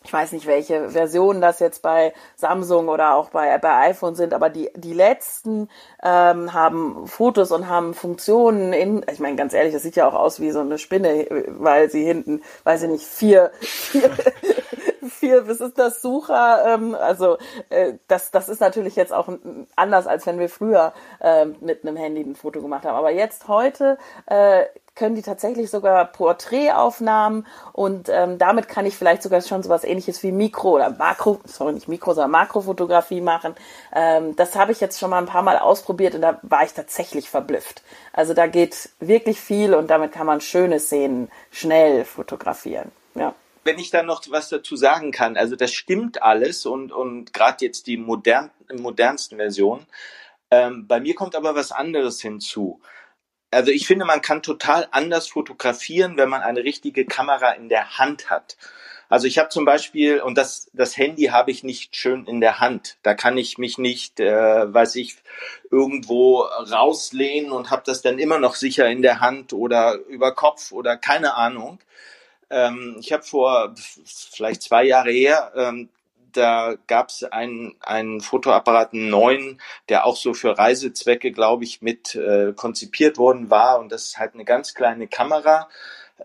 ich 0.04 0.12
weiß 0.12 0.32
nicht, 0.32 0.46
welche 0.46 0.90
Versionen 0.90 1.40
das 1.40 1.60
jetzt 1.60 1.82
bei 1.82 2.12
Samsung 2.36 2.88
oder 2.88 3.14
auch 3.14 3.30
bei, 3.30 3.56
bei 3.58 3.88
iPhone 3.88 4.14
sind, 4.14 4.34
aber 4.34 4.50
die, 4.50 4.70
die 4.74 4.94
letzten 4.94 5.68
ähm, 6.02 6.52
haben 6.52 7.06
Fotos 7.06 7.52
und 7.52 7.68
haben 7.68 7.94
Funktionen 7.94 8.72
in, 8.72 9.04
ich 9.10 9.20
meine, 9.20 9.36
ganz 9.36 9.52
ehrlich, 9.52 9.72
das 9.72 9.82
sieht 9.82 9.96
ja 9.96 10.08
auch 10.08 10.14
aus 10.14 10.40
wie 10.40 10.50
so 10.50 10.60
eine 10.60 10.78
Spinne, 10.78 11.26
weil 11.48 11.90
sie 11.90 12.04
hinten, 12.04 12.42
weiß 12.64 12.82
ich 12.82 12.90
nicht, 12.90 13.06
vier, 13.06 13.52
vier, 13.60 14.10
vier 15.08 15.48
was 15.48 15.60
ist 15.60 15.78
das, 15.78 16.02
Sucher, 16.02 16.64
ähm, 16.66 16.94
also 16.94 17.38
äh, 17.70 17.94
das, 18.08 18.30
das 18.30 18.48
ist 18.48 18.60
natürlich 18.60 18.96
jetzt 18.96 19.12
auch 19.12 19.28
anders, 19.76 20.06
als 20.06 20.26
wenn 20.26 20.38
wir 20.38 20.48
früher 20.48 20.92
äh, 21.20 21.46
mit 21.60 21.86
einem 21.86 21.96
Handy 21.96 22.22
ein 22.22 22.34
Foto 22.34 22.60
gemacht 22.60 22.84
haben. 22.84 22.96
Aber 22.96 23.10
jetzt 23.10 23.46
heute 23.48 23.98
äh, 24.26 24.64
können 24.94 25.14
die 25.14 25.22
tatsächlich 25.22 25.70
sogar 25.70 26.04
Porträtaufnahmen 26.04 27.46
und 27.72 28.08
ähm, 28.10 28.38
damit 28.38 28.68
kann 28.68 28.84
ich 28.84 28.96
vielleicht 28.96 29.22
sogar 29.22 29.40
schon 29.40 29.62
sowas 29.62 29.84
ähnliches 29.84 30.22
wie 30.22 30.32
Mikro 30.32 30.72
oder 30.72 30.90
Makro, 30.90 31.40
sorry, 31.44 31.72
nicht 31.72 31.88
Mikro, 31.88 32.12
sondern 32.12 32.32
Makrofotografie 32.32 33.22
machen. 33.22 33.54
Ähm, 33.94 34.36
das 34.36 34.54
habe 34.54 34.72
ich 34.72 34.80
jetzt 34.80 34.98
schon 35.00 35.10
mal 35.10 35.18
ein 35.18 35.26
paar 35.26 35.42
Mal 35.42 35.58
ausprobiert 35.58 36.14
und 36.14 36.20
da 36.20 36.38
war 36.42 36.64
ich 36.64 36.74
tatsächlich 36.74 37.30
verblüfft. 37.30 37.82
Also 38.12 38.34
da 38.34 38.46
geht 38.46 38.90
wirklich 39.00 39.40
viel 39.40 39.74
und 39.74 39.88
damit 39.88 40.12
kann 40.12 40.26
man 40.26 40.40
schöne 40.40 40.78
Szenen 40.78 41.30
schnell 41.50 42.04
fotografieren. 42.04 42.92
Ja 43.14 43.34
wenn 43.64 43.78
ich 43.78 43.90
da 43.90 44.02
noch 44.02 44.22
was 44.30 44.48
dazu 44.48 44.76
sagen 44.76 45.12
kann, 45.12 45.36
also 45.36 45.54
das 45.54 45.72
stimmt 45.72 46.22
alles 46.22 46.66
und, 46.66 46.90
und 46.92 47.32
gerade 47.32 47.64
jetzt 47.64 47.86
die 47.86 47.96
modern, 47.96 48.50
modernsten 48.72 49.38
Versionen. 49.38 49.86
Ähm, 50.50 50.86
bei 50.86 51.00
mir 51.00 51.14
kommt 51.14 51.36
aber 51.36 51.54
was 51.54 51.72
anderes 51.72 52.20
hinzu 52.20 52.80
also 53.52 53.70
ich 53.70 53.86
finde, 53.86 54.04
man 54.04 54.22
kann 54.22 54.42
total 54.42 54.88
anders 54.90 55.28
fotografieren, 55.28 56.16
wenn 56.16 56.28
man 56.28 56.42
eine 56.42 56.64
richtige 56.64 57.04
Kamera 57.04 57.52
in 57.52 57.68
der 57.68 57.98
Hand 57.98 58.30
hat. 58.30 58.56
Also 59.08 59.26
ich 59.26 59.36
habe 59.38 59.50
zum 59.50 59.66
Beispiel, 59.66 60.22
und 60.22 60.38
das, 60.38 60.70
das 60.72 60.96
Handy 60.96 61.24
habe 61.24 61.50
ich 61.50 61.62
nicht 61.64 61.94
schön 61.94 62.24
in 62.24 62.40
der 62.40 62.60
Hand. 62.60 62.96
Da 63.02 63.12
kann 63.12 63.36
ich 63.36 63.58
mich 63.58 63.76
nicht, 63.76 64.20
äh, 64.20 64.72
weiß 64.72 64.96
ich, 64.96 65.16
irgendwo 65.70 66.38
rauslehnen 66.40 67.52
und 67.52 67.70
habe 67.70 67.82
das 67.84 68.00
dann 68.00 68.18
immer 68.18 68.38
noch 68.38 68.54
sicher 68.54 68.88
in 68.88 69.02
der 69.02 69.20
Hand 69.20 69.52
oder 69.52 69.96
über 70.08 70.34
Kopf 70.34 70.72
oder 70.72 70.96
keine 70.96 71.34
Ahnung. 71.34 71.78
Ähm, 72.48 72.96
ich 73.00 73.12
habe 73.12 73.22
vor 73.22 73.74
vielleicht 74.06 74.62
zwei 74.62 74.84
Jahre 74.84 75.10
her 75.10 75.52
ähm, 75.56 75.90
da 76.36 76.76
gab 76.86 77.08
es 77.08 77.24
einen, 77.24 77.76
einen 77.80 78.20
Fotoapparat, 78.20 78.92
einen 78.92 79.10
neuen, 79.10 79.60
der 79.88 80.06
auch 80.06 80.16
so 80.16 80.34
für 80.34 80.58
Reisezwecke, 80.58 81.32
glaube 81.32 81.64
ich, 81.64 81.82
mit 81.82 82.14
äh, 82.14 82.52
konzipiert 82.54 83.18
worden 83.18 83.50
war. 83.50 83.78
Und 83.78 83.92
das 83.92 84.04
ist 84.06 84.18
halt 84.18 84.34
eine 84.34 84.44
ganz 84.44 84.74
kleine 84.74 85.08
Kamera. 85.08 85.68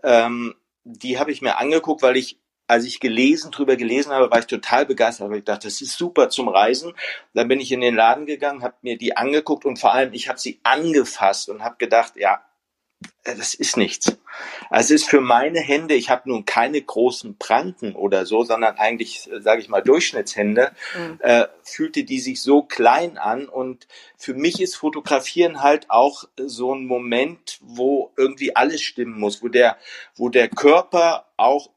Ähm, 0.02 0.54
die 0.84 1.18
habe 1.18 1.32
ich 1.32 1.42
mir 1.42 1.58
angeguckt, 1.58 2.02
weil 2.02 2.16
ich 2.16 2.38
als 2.68 2.84
ich 2.84 3.00
gelesen, 3.00 3.50
drüber 3.50 3.76
gelesen 3.76 4.12
habe, 4.12 4.30
war 4.30 4.38
ich 4.40 4.46
total 4.46 4.84
begeistert, 4.84 5.30
weil 5.30 5.38
ich 5.38 5.44
dachte, 5.44 5.66
das 5.66 5.80
ist 5.80 5.96
super 5.96 6.28
zum 6.28 6.48
Reisen. 6.48 6.92
Dann 7.32 7.48
bin 7.48 7.60
ich 7.60 7.72
in 7.72 7.80
den 7.80 7.94
Laden 7.94 8.26
gegangen, 8.26 8.62
habe 8.62 8.74
mir 8.82 8.98
die 8.98 9.16
angeguckt 9.16 9.64
und 9.64 9.78
vor 9.78 9.94
allem, 9.94 10.12
ich 10.12 10.28
habe 10.28 10.38
sie 10.38 10.60
angefasst 10.64 11.48
und 11.48 11.64
habe 11.64 11.76
gedacht, 11.78 12.12
ja, 12.16 12.42
das 13.24 13.54
ist 13.54 13.76
nichts. 13.76 14.16
Also 14.70 14.94
es 14.94 15.02
ist 15.02 15.10
für 15.10 15.20
meine 15.20 15.60
Hände, 15.60 15.94
ich 15.94 16.10
habe 16.10 16.28
nun 16.28 16.44
keine 16.44 16.80
großen 16.80 17.36
Pranken 17.38 17.94
oder 17.94 18.26
so, 18.26 18.44
sondern 18.44 18.76
eigentlich, 18.76 19.30
äh, 19.30 19.40
sage 19.40 19.60
ich 19.60 19.68
mal, 19.68 19.82
Durchschnittshände, 19.82 20.72
mhm. 20.96 21.18
äh, 21.20 21.46
fühlte 21.62 22.04
die 22.04 22.20
sich 22.20 22.42
so 22.42 22.62
klein 22.62 23.18
an. 23.18 23.48
Und 23.48 23.86
für 24.16 24.34
mich 24.34 24.60
ist 24.60 24.76
Fotografieren 24.76 25.62
halt 25.62 25.90
auch 25.90 26.24
so 26.36 26.74
ein 26.74 26.86
Moment, 26.86 27.58
wo 27.60 28.12
irgendwie 28.16 28.56
alles 28.56 28.82
stimmen 28.82 29.18
muss, 29.18 29.42
wo 29.42 29.48
der, 29.48 29.76
wo 30.16 30.28
der 30.28 30.48
Körper 30.48 31.26
auch 31.36 31.70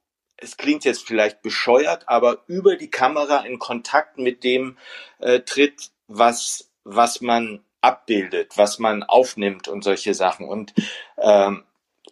es 0.43 0.57
klingt 0.57 0.85
jetzt 0.85 1.05
vielleicht 1.05 1.43
bescheuert, 1.43 2.09
aber 2.09 2.43
über 2.47 2.75
die 2.75 2.89
Kamera 2.89 3.45
in 3.45 3.59
Kontakt 3.59 4.17
mit 4.17 4.43
dem 4.43 4.75
äh, 5.19 5.41
tritt, 5.41 5.91
was, 6.07 6.71
was 6.83 7.21
man 7.21 7.63
abbildet, 7.81 8.57
was 8.57 8.79
man 8.79 9.03
aufnimmt 9.03 9.67
und 9.67 9.83
solche 9.83 10.13
Sachen. 10.13 10.47
Und 10.47 10.73
ähm, 11.21 11.63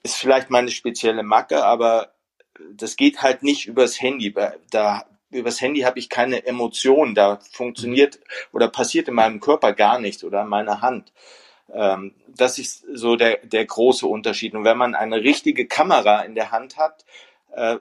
ist 0.04 0.16
vielleicht 0.16 0.50
meine 0.50 0.72
spezielle 0.72 1.24
Macke, 1.24 1.66
aber 1.66 2.14
das 2.74 2.96
geht 2.96 3.22
halt 3.22 3.44
nicht 3.44 3.68
übers 3.68 4.02
Handy. 4.02 4.34
Da 4.72 5.06
übers 5.32 5.62
Handy 5.62 5.82
habe 5.82 6.00
ich 6.00 6.10
keine 6.10 6.46
Emotion. 6.46 7.16
Da 7.16 7.40
funktioniert 7.52 8.20
oder 8.52 8.68
passiert 8.68 9.08
in 9.08 9.16
meinem 9.16 9.40
Körper 9.40 9.74
gar 9.74 10.00
nichts 10.00 10.24
oder 10.24 10.42
in 10.42 10.48
meiner 10.48 10.82
Hand. 10.82 11.12
Ähm, 11.74 12.16
das 12.28 12.58
ist 12.58 12.86
so 12.94 13.16
der, 13.16 13.38
der 13.46 13.66
große 13.66 14.08
Unterschied. 14.08 14.56
Und 14.56 14.64
wenn 14.64 14.78
man 14.78 14.96
eine 14.96 15.18
richtige 15.18 15.68
Kamera 15.68 16.22
in 16.22 16.36
der 16.36 16.52
Hand 16.52 16.78
hat, 16.78 17.06
äh, 17.52 17.78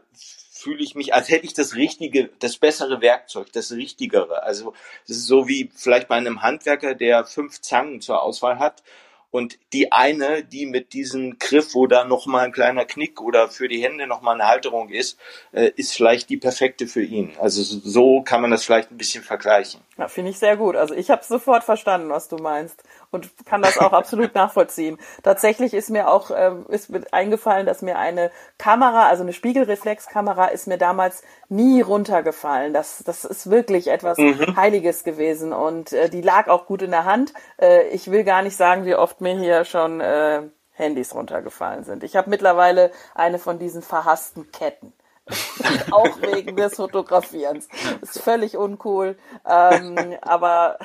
fühle 0.58 0.82
ich 0.82 0.94
mich, 0.94 1.14
als 1.14 1.28
hätte 1.28 1.46
ich 1.46 1.54
das 1.54 1.76
richtige, 1.76 2.30
das 2.40 2.56
bessere 2.56 3.00
Werkzeug, 3.00 3.52
das 3.52 3.72
richtigere. 3.72 4.42
Also 4.42 4.74
es 5.04 5.16
ist 5.16 5.26
so 5.26 5.46
wie 5.46 5.70
vielleicht 5.74 6.08
bei 6.08 6.16
einem 6.16 6.42
Handwerker, 6.42 6.94
der 6.94 7.24
fünf 7.24 7.60
Zangen 7.60 8.00
zur 8.00 8.22
Auswahl 8.22 8.58
hat 8.58 8.82
und 9.30 9.58
die 9.72 9.92
eine, 9.92 10.42
die 10.42 10.66
mit 10.66 10.92
diesem 10.92 11.38
Griff, 11.38 11.74
wo 11.74 11.86
da 11.86 12.04
nochmal 12.04 12.46
ein 12.46 12.52
kleiner 12.52 12.84
Knick 12.84 13.20
oder 13.20 13.48
für 13.48 13.68
die 13.68 13.82
Hände 13.82 14.06
nochmal 14.06 14.34
eine 14.34 14.48
Halterung 14.48 14.88
ist, 14.88 15.18
äh, 15.52 15.70
ist 15.76 15.94
vielleicht 15.94 16.30
die 16.30 16.38
perfekte 16.38 16.86
für 16.86 17.02
ihn. 17.02 17.32
Also 17.38 17.62
so 17.62 18.22
kann 18.22 18.40
man 18.40 18.50
das 18.50 18.64
vielleicht 18.64 18.90
ein 18.90 18.96
bisschen 18.96 19.22
vergleichen. 19.22 19.80
Ja, 19.98 20.08
finde 20.08 20.30
ich 20.30 20.38
sehr 20.38 20.56
gut. 20.56 20.76
Also 20.76 20.94
ich 20.94 21.10
habe 21.10 21.24
sofort 21.24 21.64
verstanden, 21.64 22.08
was 22.08 22.28
du 22.28 22.36
meinst 22.36 22.82
und 23.10 23.30
kann 23.46 23.62
das 23.62 23.78
auch 23.78 23.92
absolut 23.92 24.34
nachvollziehen. 24.34 24.98
Tatsächlich 25.22 25.74
ist 25.74 25.90
mir 25.90 26.08
auch 26.08 26.30
äh, 26.30 26.52
ist 26.68 26.90
mir 26.90 27.02
eingefallen, 27.12 27.66
dass 27.66 27.82
mir 27.82 27.98
eine 27.98 28.30
Kamera, 28.58 29.06
also 29.06 29.22
eine 29.22 29.32
Spiegelreflexkamera, 29.32 30.46
ist 30.46 30.66
mir 30.66 30.78
damals 30.78 31.22
nie 31.48 31.80
runtergefallen. 31.80 32.72
Das, 32.72 33.02
das 33.04 33.24
ist 33.24 33.50
wirklich 33.50 33.88
etwas 33.88 34.18
mhm. 34.18 34.56
Heiliges 34.56 35.04
gewesen 35.04 35.52
und 35.52 35.92
äh, 35.92 36.10
die 36.10 36.22
lag 36.22 36.48
auch 36.48 36.66
gut 36.66 36.82
in 36.82 36.90
der 36.90 37.04
Hand. 37.04 37.32
Äh, 37.60 37.88
ich 37.88 38.10
will 38.10 38.24
gar 38.24 38.42
nicht 38.42 38.56
sagen, 38.56 38.84
wie 38.84 38.94
oft 38.94 39.20
mir 39.20 39.38
hier 39.38 39.64
schon 39.64 40.00
äh, 40.00 40.42
Handys 40.72 41.14
runtergefallen 41.14 41.84
sind. 41.84 42.04
Ich 42.04 42.16
habe 42.16 42.30
mittlerweile 42.30 42.90
eine 43.14 43.38
von 43.38 43.58
diesen 43.58 43.82
verhassten 43.82 44.50
Ketten. 44.52 44.92
auch 45.90 46.22
wegen 46.22 46.56
des 46.56 46.76
Fotografierens. 46.76 47.68
Ist 48.00 48.20
völlig 48.20 48.56
uncool. 48.56 49.18
Ähm, 49.46 50.16
aber, 50.22 50.78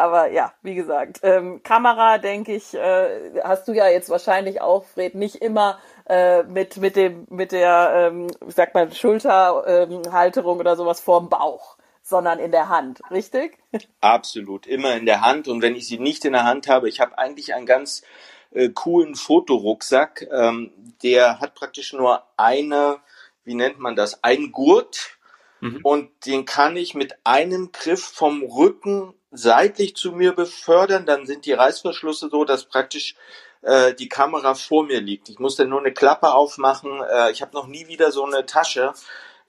aber 0.00 0.30
ja, 0.30 0.52
wie 0.62 0.74
gesagt, 0.74 1.20
ähm, 1.22 1.62
Kamera, 1.62 2.18
denke 2.18 2.54
ich, 2.54 2.74
äh, 2.74 3.40
hast 3.42 3.68
du 3.68 3.72
ja 3.72 3.88
jetzt 3.88 4.10
wahrscheinlich 4.10 4.60
auch, 4.60 4.84
Fred, 4.84 5.14
nicht 5.14 5.36
immer 5.36 5.78
äh, 6.08 6.42
mit, 6.42 6.76
mit 6.78 6.96
dem, 6.96 7.26
mit 7.30 7.52
der, 7.52 8.10
ähm, 8.12 8.26
wie 8.44 8.52
sagt 8.52 8.74
man, 8.74 8.92
Schulterhalterung 8.92 10.58
oder 10.58 10.76
sowas 10.76 11.00
vorm 11.00 11.28
Bauch 11.28 11.76
sondern 12.02 12.40
in 12.40 12.50
der 12.50 12.68
Hand, 12.68 13.02
richtig? 13.12 13.56
Absolut, 14.00 14.66
immer 14.66 14.96
in 14.96 15.06
der 15.06 15.20
Hand. 15.20 15.46
Und 15.46 15.62
wenn 15.62 15.76
ich 15.76 15.86
sie 15.86 16.00
nicht 16.00 16.24
in 16.24 16.32
der 16.32 16.42
Hand 16.42 16.66
habe, 16.66 16.88
ich 16.88 16.98
habe 16.98 17.16
eigentlich 17.18 17.54
einen 17.54 17.66
ganz 17.66 18.02
äh, 18.50 18.68
coolen 18.70 19.14
Fotorucksack, 19.14 20.26
ähm, 20.32 20.72
der 21.04 21.38
hat 21.38 21.54
praktisch 21.54 21.92
nur 21.92 22.24
eine 22.36 22.98
wie 23.44 23.54
nennt 23.54 23.78
man 23.78 23.96
das, 23.96 24.22
ein 24.22 24.52
Gurt 24.52 25.18
mhm. 25.60 25.80
und 25.82 26.10
den 26.26 26.44
kann 26.44 26.76
ich 26.76 26.94
mit 26.94 27.14
einem 27.24 27.72
Griff 27.72 28.04
vom 28.04 28.42
Rücken 28.42 29.14
seitlich 29.30 29.94
zu 29.96 30.12
mir 30.12 30.32
befördern. 30.32 31.06
Dann 31.06 31.26
sind 31.26 31.46
die 31.46 31.52
Reißverschlüsse 31.52 32.28
so, 32.30 32.44
dass 32.44 32.64
praktisch 32.64 33.14
äh, 33.62 33.94
die 33.94 34.08
Kamera 34.08 34.54
vor 34.54 34.84
mir 34.84 35.00
liegt. 35.00 35.28
Ich 35.28 35.38
muss 35.38 35.56
dann 35.56 35.68
nur 35.68 35.80
eine 35.80 35.92
Klappe 35.92 36.32
aufmachen. 36.32 37.02
Äh, 37.02 37.30
ich 37.30 37.42
habe 37.42 37.54
noch 37.54 37.66
nie 37.66 37.88
wieder 37.88 38.10
so 38.12 38.24
eine 38.24 38.46
Tasche 38.46 38.92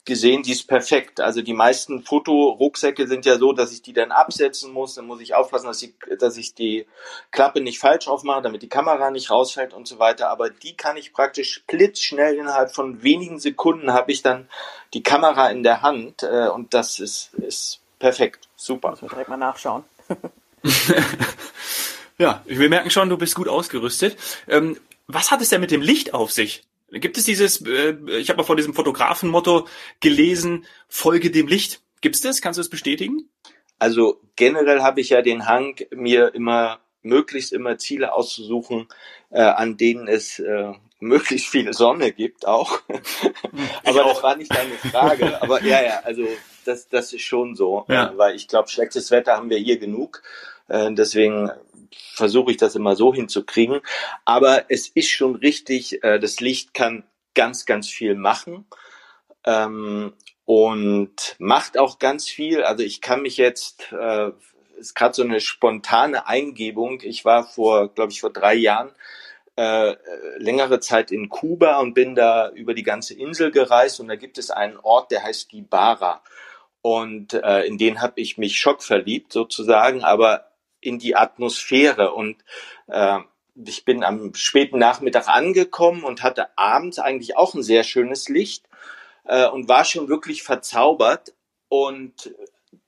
gesehen, 0.03 0.41
die 0.41 0.51
ist 0.51 0.67
perfekt. 0.67 1.19
Also 1.19 1.41
die 1.41 1.53
meisten 1.53 2.03
Fotorucksäcke 2.03 3.07
sind 3.07 3.25
ja 3.25 3.37
so, 3.37 3.53
dass 3.53 3.71
ich 3.71 3.81
die 3.81 3.93
dann 3.93 4.11
absetzen 4.11 4.73
muss. 4.73 4.95
Dann 4.95 5.05
muss 5.05 5.21
ich 5.21 5.35
aufpassen, 5.35 5.67
dass 5.67 5.81
ich, 5.81 5.93
dass 6.19 6.37
ich 6.37 6.55
die 6.55 6.87
Klappe 7.31 7.61
nicht 7.61 7.79
falsch 7.79 8.07
aufmache, 8.07 8.41
damit 8.41 8.63
die 8.63 8.69
Kamera 8.69 9.11
nicht 9.11 9.29
rausfällt 9.29 9.73
und 9.73 9.87
so 9.87 9.99
weiter. 9.99 10.29
Aber 10.29 10.49
die 10.49 10.75
kann 10.75 10.97
ich 10.97 11.13
praktisch 11.13 11.63
blitzschnell 11.67 12.35
innerhalb 12.35 12.73
von 12.73 13.03
wenigen 13.03 13.39
Sekunden 13.39 13.93
habe 13.93 14.11
ich 14.11 14.21
dann 14.21 14.49
die 14.93 15.03
Kamera 15.03 15.49
in 15.49 15.63
der 15.63 15.81
Hand 15.81 16.23
äh, 16.23 16.47
und 16.47 16.73
das 16.73 16.99
ist, 16.99 17.33
ist 17.35 17.79
perfekt. 17.99 18.47
Super. 18.55 18.91
Muss 18.91 19.01
man 19.01 19.09
direkt 19.09 19.29
mal 19.29 19.37
nachschauen. 19.37 19.83
ja, 22.17 22.41
wir 22.45 22.69
merken 22.69 22.89
schon, 22.89 23.09
du 23.09 23.17
bist 23.17 23.35
gut 23.35 23.47
ausgerüstet. 23.47 24.17
Ähm, 24.47 24.79
was 25.07 25.31
hat 25.31 25.41
es 25.41 25.49
denn 25.49 25.61
mit 25.61 25.71
dem 25.71 25.81
Licht 25.81 26.13
auf 26.13 26.31
sich? 26.31 26.63
Gibt 26.91 27.17
es 27.17 27.23
dieses, 27.23 27.61
äh, 27.65 27.95
ich 28.17 28.29
habe 28.29 28.37
mal 28.37 28.43
von 28.43 28.57
diesem 28.57 28.73
Fotografenmotto 28.73 29.67
gelesen, 30.01 30.65
folge 30.87 31.31
dem 31.31 31.47
Licht. 31.47 31.81
Gibt 32.01 32.15
es 32.15 32.21
das? 32.21 32.41
Kannst 32.41 32.57
du 32.57 32.61
das 32.61 32.69
bestätigen? 32.69 33.29
Also 33.79 34.21
generell 34.35 34.81
habe 34.81 35.01
ich 35.01 35.09
ja 35.09 35.21
den 35.21 35.47
Hang, 35.47 35.75
mir 35.91 36.35
immer 36.35 36.79
möglichst 37.01 37.53
immer 37.53 37.77
Ziele 37.77 38.13
auszusuchen, 38.13 38.87
äh, 39.29 39.41
an 39.41 39.77
denen 39.77 40.07
es 40.07 40.39
äh, 40.39 40.73
möglichst 40.99 41.47
viel 41.47 41.73
Sonne 41.73 42.11
gibt 42.11 42.47
auch. 42.47 42.81
aber 43.83 44.05
auch. 44.05 44.13
das 44.13 44.23
war 44.23 44.35
nicht 44.35 44.53
deine 44.53 44.75
Frage. 44.75 45.41
Aber 45.41 45.63
ja, 45.63 45.81
ja, 45.81 46.01
also 46.03 46.27
das, 46.65 46.89
das 46.89 47.13
ist 47.13 47.23
schon 47.23 47.55
so, 47.55 47.85
ja. 47.87 48.13
weil 48.17 48.35
ich 48.35 48.47
glaube, 48.47 48.69
schlechtes 48.69 49.09
Wetter 49.11 49.35
haben 49.35 49.49
wir 49.49 49.57
hier 49.57 49.79
genug. 49.79 50.21
Äh, 50.67 50.93
deswegen 50.93 51.49
versuche 52.13 52.51
ich 52.51 52.57
das 52.57 52.75
immer 52.75 52.95
so 52.95 53.13
hinzukriegen. 53.13 53.81
Aber 54.25 54.65
es 54.69 54.87
ist 54.87 55.09
schon 55.09 55.35
richtig, 55.35 56.03
äh, 56.03 56.19
das 56.19 56.39
Licht 56.39 56.73
kann 56.73 57.03
ganz, 57.33 57.65
ganz 57.65 57.89
viel 57.89 58.15
machen. 58.15 58.65
Ähm, 59.45 60.13
und 60.45 61.35
macht 61.39 61.77
auch 61.77 61.99
ganz 61.99 62.27
viel. 62.27 62.63
Also 62.63 62.83
ich 62.83 62.99
kann 63.01 63.21
mich 63.21 63.37
jetzt, 63.37 63.91
äh, 63.93 64.31
ist 64.77 64.95
gerade 64.95 65.13
so 65.13 65.23
eine 65.23 65.39
spontane 65.39 66.27
Eingebung. 66.27 66.99
Ich 67.03 67.23
war 67.23 67.45
vor, 67.45 67.93
glaube 67.93 68.11
ich, 68.11 68.19
vor 68.19 68.31
drei 68.33 68.55
Jahren 68.55 68.91
äh, 69.55 69.95
längere 70.37 70.79
Zeit 70.79 71.11
in 71.11 71.29
Kuba 71.29 71.79
und 71.79 71.93
bin 71.93 72.15
da 72.15 72.49
über 72.49 72.73
die 72.73 72.83
ganze 72.83 73.13
Insel 73.13 73.51
gereist 73.51 73.99
und 73.99 74.07
da 74.07 74.15
gibt 74.15 74.37
es 74.37 74.49
einen 74.49 74.77
Ort, 74.77 75.11
der 75.11 75.23
heißt 75.23 75.53
Ibarra. 75.53 76.21
Und 76.81 77.33
äh, 77.33 77.61
in 77.63 77.77
den 77.77 78.01
habe 78.01 78.19
ich 78.19 78.37
mich 78.37 78.59
schockverliebt 78.59 79.31
sozusagen, 79.31 80.03
aber 80.03 80.50
in 80.81 80.99
die 80.99 81.15
Atmosphäre. 81.15 82.13
Und 82.13 82.43
äh, 82.87 83.19
ich 83.55 83.85
bin 83.85 84.03
am 84.03 84.33
späten 84.33 84.79
Nachmittag 84.79 85.27
angekommen 85.27 86.03
und 86.03 86.23
hatte 86.23 86.57
abends 86.57 86.99
eigentlich 86.99 87.37
auch 87.37 87.53
ein 87.53 87.63
sehr 87.63 87.83
schönes 87.83 88.27
Licht 88.27 88.67
äh, 89.25 89.47
und 89.47 89.69
war 89.69 89.85
schon 89.85 90.09
wirklich 90.09 90.43
verzaubert. 90.43 91.33
Und 91.69 92.33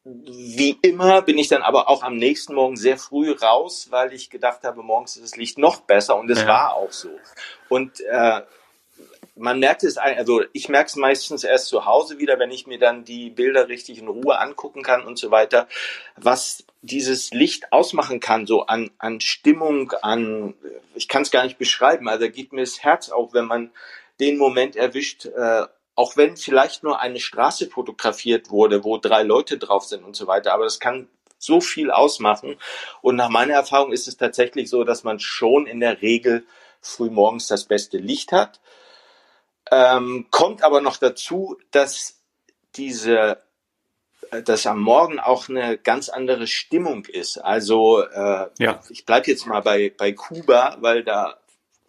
wie 0.05 0.77
immer 0.81 1.21
bin 1.21 1.37
ich 1.37 1.47
dann 1.47 1.61
aber 1.61 1.87
auch 1.89 2.03
am 2.03 2.17
nächsten 2.17 2.55
Morgen 2.55 2.75
sehr 2.75 2.97
früh 2.97 3.31
raus, 3.31 3.87
weil 3.89 4.13
ich 4.13 4.29
gedacht 4.29 4.63
habe, 4.63 4.83
morgens 4.83 5.15
ist 5.15 5.23
das 5.23 5.37
Licht 5.37 5.57
noch 5.57 5.81
besser 5.81 6.17
und 6.17 6.29
es 6.29 6.41
ja. 6.41 6.47
war 6.47 6.73
auch 6.75 6.91
so. 6.91 7.09
Und 7.69 8.01
äh, 8.01 8.41
man 9.35 9.59
merkt 9.59 9.83
es, 9.83 9.97
also 9.97 10.43
ich 10.53 10.69
merke 10.69 10.87
es 10.87 10.95
meistens 10.95 11.43
erst 11.43 11.67
zu 11.67 11.85
Hause 11.85 12.19
wieder, 12.19 12.37
wenn 12.39 12.51
ich 12.51 12.67
mir 12.67 12.77
dann 12.77 13.03
die 13.03 13.29
Bilder 13.29 13.67
richtig 13.67 13.97
in 13.97 14.07
Ruhe 14.07 14.39
angucken 14.39 14.83
kann 14.83 15.03
und 15.03 15.17
so 15.17 15.31
weiter, 15.31 15.67
was 16.15 16.65
dieses 16.81 17.31
Licht 17.31 17.71
ausmachen 17.71 18.19
kann, 18.19 18.45
so 18.45 18.65
an, 18.67 18.91
an 18.99 19.21
Stimmung, 19.21 19.91
an, 20.01 20.53
ich 20.93 21.07
kann 21.07 21.23
es 21.23 21.31
gar 21.31 21.43
nicht 21.43 21.57
beschreiben, 21.57 22.07
also 22.07 22.29
geht 22.29 22.53
mir 22.53 22.61
das 22.61 22.83
Herz 22.83 23.09
auf, 23.09 23.33
wenn 23.33 23.45
man 23.45 23.71
den 24.19 24.37
Moment 24.37 24.75
erwischt, 24.75 25.25
äh, 25.25 25.63
auch 25.95 26.17
wenn 26.17 26.37
vielleicht 26.37 26.83
nur 26.83 26.99
eine 26.99 27.19
Straße 27.19 27.69
fotografiert 27.69 28.49
wurde, 28.51 28.83
wo 28.83 28.97
drei 28.97 29.23
Leute 29.23 29.57
drauf 29.57 29.85
sind 29.85 30.03
und 30.03 30.15
so 30.15 30.27
weiter, 30.27 30.53
aber 30.53 30.65
das 30.65 30.79
kann 30.79 31.07
so 31.37 31.59
viel 31.59 31.91
ausmachen. 31.91 32.55
Und 33.01 33.15
nach 33.15 33.29
meiner 33.29 33.53
Erfahrung 33.53 33.91
ist 33.91 34.07
es 34.07 34.17
tatsächlich 34.17 34.69
so, 34.69 34.83
dass 34.83 35.03
man 35.03 35.19
schon 35.19 35.67
in 35.67 35.79
der 35.79 36.01
Regel 36.01 36.45
früh 36.81 37.09
morgens 37.09 37.47
das 37.47 37.65
beste 37.65 37.97
Licht 37.97 38.31
hat. 38.31 38.59
Ähm, 39.73 40.27
kommt 40.29 40.61
aber 40.61 40.81
noch 40.81 40.97
dazu, 40.97 41.57
dass 41.71 42.21
diese 42.75 43.41
äh, 44.29 44.43
dass 44.43 44.67
am 44.67 44.81
Morgen 44.81 45.19
auch 45.19 45.49
eine 45.49 45.79
ganz 45.79 46.09
andere 46.09 46.45
Stimmung 46.45 47.05
ist. 47.05 47.37
Also 47.39 48.03
äh, 48.03 48.49
ja. 48.59 48.79
ich 48.89 49.05
bleibe 49.07 49.31
jetzt 49.31 49.47
mal 49.47 49.61
bei, 49.61 49.91
bei 49.97 50.11
Kuba, 50.11 50.77
weil 50.81 51.03
da 51.03 51.39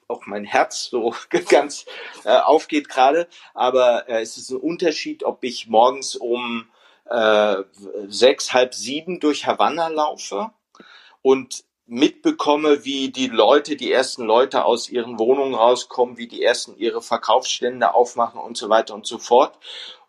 auch 0.08 0.24
mein 0.24 0.44
Herz 0.44 0.86
so 0.86 1.14
ganz 1.50 1.84
äh, 2.24 2.38
aufgeht 2.38 2.88
gerade. 2.88 3.28
Aber 3.52 4.08
äh, 4.08 4.22
es 4.22 4.38
ist 4.38 4.48
ein 4.50 4.56
Unterschied, 4.56 5.22
ob 5.22 5.44
ich 5.44 5.66
morgens 5.66 6.16
um 6.16 6.66
äh, 7.10 7.56
sechs, 8.08 8.54
halb 8.54 8.74
sieben 8.74 9.20
durch 9.20 9.46
Havanna 9.46 9.88
laufe 9.88 10.52
und 11.20 11.64
mitbekomme, 11.86 12.84
wie 12.84 13.10
die 13.10 13.28
Leute, 13.28 13.76
die 13.76 13.92
ersten 13.92 14.24
Leute 14.24 14.64
aus 14.64 14.88
ihren 14.88 15.18
Wohnungen 15.18 15.54
rauskommen, 15.54 16.16
wie 16.16 16.28
die 16.28 16.42
ersten 16.42 16.76
ihre 16.76 17.02
Verkaufsstände 17.02 17.94
aufmachen 17.94 18.40
und 18.40 18.56
so 18.56 18.68
weiter 18.68 18.94
und 18.94 19.06
so 19.06 19.18
fort. 19.18 19.58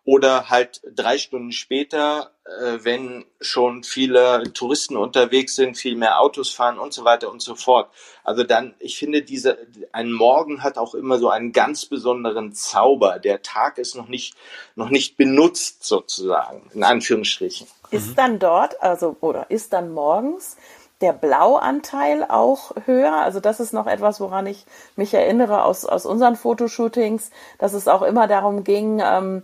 oder 0.05 0.51
halt 0.51 0.81
drei 0.95 1.17
Stunden 1.17 1.51
später, 1.51 2.31
äh, 2.45 2.77
wenn 2.83 3.25
schon 3.41 3.83
viele 3.83 4.43
Touristen 4.53 4.97
unterwegs 4.97 5.55
sind, 5.55 5.77
viel 5.77 5.95
mehr 5.95 6.21
Autos 6.21 6.51
fahren 6.51 6.77
und 6.77 6.93
so 6.93 7.03
weiter 7.03 7.31
und 7.31 7.41
so 7.41 7.55
fort. 7.55 7.89
Also 8.23 8.43
dann, 8.43 8.75
ich 8.77 8.99
finde, 8.99 9.23
diese, 9.23 9.57
ein 9.91 10.11
Morgen 10.11 10.61
hat 10.61 10.77
auch 10.77 10.93
immer 10.93 11.17
so 11.17 11.29
einen 11.29 11.51
ganz 11.53 11.87
besonderen 11.87 12.53
Zauber. 12.53 13.17
Der 13.17 13.41
Tag 13.41 13.79
ist 13.79 13.95
noch 13.95 14.07
nicht, 14.07 14.35
noch 14.75 14.91
nicht 14.91 15.17
benutzt 15.17 15.83
sozusagen, 15.83 16.69
in 16.75 16.83
Anführungsstrichen. 16.83 17.65
Ist 17.89 18.15
dann 18.15 18.37
dort, 18.37 18.81
also, 18.83 19.17
oder 19.21 19.49
ist 19.49 19.73
dann 19.73 19.91
morgens 19.91 20.55
der 21.01 21.13
Blauanteil 21.13 22.25
auch 22.27 22.71
höher. 22.85 23.13
Also 23.13 23.39
das 23.39 23.59
ist 23.59 23.73
noch 23.73 23.87
etwas, 23.87 24.19
woran 24.19 24.47
ich 24.47 24.65
mich 24.95 25.13
erinnere 25.13 25.63
aus, 25.63 25.85
aus 25.85 26.05
unseren 26.05 26.35
Fotoshootings, 26.35 27.31
dass 27.57 27.73
es 27.73 27.87
auch 27.87 28.01
immer 28.01 28.27
darum 28.27 28.63
ging, 28.63 29.01
ähm, 29.03 29.43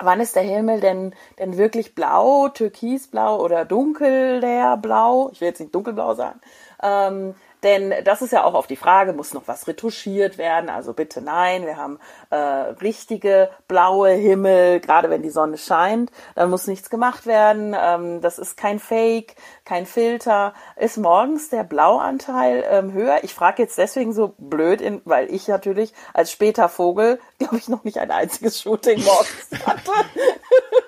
wann 0.00 0.20
ist 0.20 0.36
der 0.36 0.42
Himmel 0.42 0.80
denn, 0.80 1.14
denn 1.38 1.56
wirklich 1.56 1.94
blau, 1.94 2.48
türkisblau 2.48 3.40
oder 3.40 3.64
dunkelder 3.64 4.76
blau? 4.76 5.30
Ich 5.32 5.40
will 5.40 5.48
jetzt 5.48 5.60
nicht 5.60 5.74
dunkelblau 5.74 6.14
sagen. 6.14 6.40
Ähm, 6.82 7.34
denn 7.64 7.92
das 8.04 8.22
ist 8.22 8.32
ja 8.32 8.44
auch 8.44 8.54
auf 8.54 8.66
die 8.66 8.76
Frage, 8.76 9.12
muss 9.12 9.34
noch 9.34 9.48
was 9.48 9.66
retuschiert 9.66 10.38
werden? 10.38 10.70
Also 10.70 10.92
bitte 10.92 11.20
nein, 11.20 11.66
wir 11.66 11.76
haben 11.76 11.98
äh, 12.30 12.36
richtige 12.36 13.48
blaue 13.66 14.10
Himmel, 14.10 14.80
gerade 14.80 15.10
wenn 15.10 15.22
die 15.22 15.30
Sonne 15.30 15.58
scheint, 15.58 16.12
dann 16.34 16.50
muss 16.50 16.66
nichts 16.66 16.90
gemacht 16.90 17.26
werden. 17.26 17.74
Ähm, 17.78 18.20
das 18.20 18.38
ist 18.38 18.56
kein 18.56 18.78
Fake, 18.78 19.34
kein 19.64 19.86
Filter. 19.86 20.54
Ist 20.76 20.98
morgens 20.98 21.48
der 21.48 21.64
Blauanteil 21.64 22.64
ähm, 22.70 22.92
höher? 22.92 23.24
Ich 23.24 23.34
frage 23.34 23.62
jetzt 23.62 23.78
deswegen 23.78 24.12
so 24.12 24.34
blöd, 24.38 24.80
in, 24.80 25.00
weil 25.04 25.32
ich 25.32 25.48
natürlich 25.48 25.94
als 26.12 26.30
später 26.30 26.68
Vogel, 26.68 27.18
glaube 27.38 27.56
ich, 27.56 27.68
noch 27.68 27.84
nicht 27.84 27.98
ein 27.98 28.10
einziges 28.10 28.60
Shooting 28.60 29.02
morgens 29.02 29.66
hatte. 29.66 29.90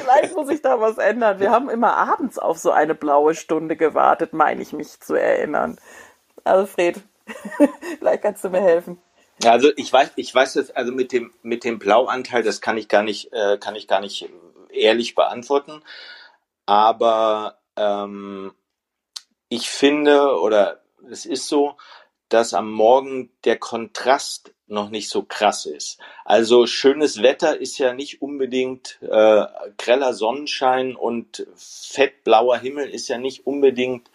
Vielleicht 0.00 0.34
muss 0.34 0.48
ich 0.50 0.62
da 0.62 0.80
was 0.80 0.98
ändern. 0.98 1.40
Wir 1.40 1.50
haben 1.50 1.68
immer 1.68 1.96
abends 1.96 2.38
auf 2.38 2.58
so 2.58 2.70
eine 2.70 2.94
blaue 2.94 3.34
Stunde 3.34 3.76
gewartet, 3.76 4.32
meine 4.32 4.62
ich 4.62 4.72
mich 4.72 5.00
zu 5.00 5.14
erinnern. 5.14 5.78
Alfred, 6.44 7.00
vielleicht 7.98 8.22
kannst 8.22 8.44
du 8.44 8.50
mir 8.50 8.60
helfen. 8.60 9.00
Also 9.44 9.70
ich 9.76 9.92
weiß, 9.92 10.12
ich 10.16 10.34
weiß 10.34 10.54
das, 10.54 10.70
also 10.70 10.92
mit 10.92 11.12
dem 11.12 11.32
mit 11.42 11.62
dem 11.62 11.78
Blauanteil, 11.78 12.42
das 12.42 12.60
kann 12.60 12.76
ich 12.76 12.88
gar 12.88 13.02
nicht, 13.02 13.32
äh, 13.32 13.58
kann 13.58 13.76
ich 13.76 13.86
gar 13.86 14.00
nicht 14.00 14.28
ehrlich 14.70 15.14
beantworten. 15.14 15.82
Aber 16.66 17.58
ähm, 17.76 18.52
ich 19.48 19.70
finde 19.70 20.40
oder 20.40 20.82
es 21.10 21.24
ist 21.24 21.48
so, 21.48 21.76
dass 22.28 22.54
am 22.54 22.70
Morgen 22.70 23.30
der 23.44 23.58
Kontrast 23.58 24.52
noch 24.66 24.90
nicht 24.90 25.08
so 25.08 25.22
krass 25.22 25.66
ist. 25.66 25.98
Also 26.24 26.66
schönes 26.66 27.22
Wetter 27.22 27.58
ist 27.58 27.78
ja 27.78 27.94
nicht 27.94 28.20
unbedingt 28.20 28.98
äh, 29.00 29.44
greller 29.78 30.12
Sonnenschein 30.12 30.94
und 30.94 31.46
fettblauer 31.56 32.58
Himmel 32.58 32.90
ist 32.90 33.08
ja 33.08 33.18
nicht 33.18 33.46
unbedingt 33.46 34.10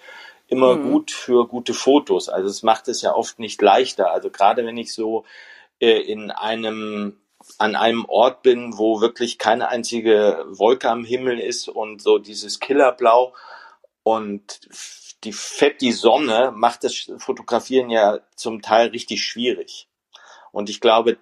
immer 0.47 0.75
mhm. 0.75 0.91
gut 0.91 1.11
für 1.11 1.47
gute 1.47 1.73
Fotos. 1.73 2.29
Also 2.29 2.49
es 2.49 2.61
macht 2.61 2.87
es 2.87 3.01
ja 3.01 3.15
oft 3.15 3.39
nicht 3.39 3.61
leichter. 3.61 4.11
Also 4.11 4.29
gerade 4.29 4.65
wenn 4.65 4.77
ich 4.77 4.93
so 4.93 5.25
äh, 5.79 5.99
in 5.99 6.31
einem 6.31 7.17
an 7.57 7.75
einem 7.75 8.05
Ort 8.05 8.41
bin, 8.41 8.77
wo 8.77 9.01
wirklich 9.01 9.37
keine 9.37 9.67
einzige 9.67 10.45
Wolke 10.47 10.89
am 10.89 11.03
Himmel 11.03 11.39
ist 11.39 11.67
und 11.67 12.01
so 12.01 12.17
dieses 12.17 12.61
Killerblau 12.61 13.33
und 14.03 14.61
die 15.23 15.33
Fett, 15.33 15.81
die 15.81 15.91
Sonne 15.91 16.51
macht 16.55 16.83
das 16.83 17.11
Fotografieren 17.17 17.89
ja 17.89 18.19
zum 18.35 18.61
Teil 18.61 18.89
richtig 18.89 19.23
schwierig. 19.23 19.87
Und 20.51 20.69
ich 20.69 20.81
glaube, 20.81 21.17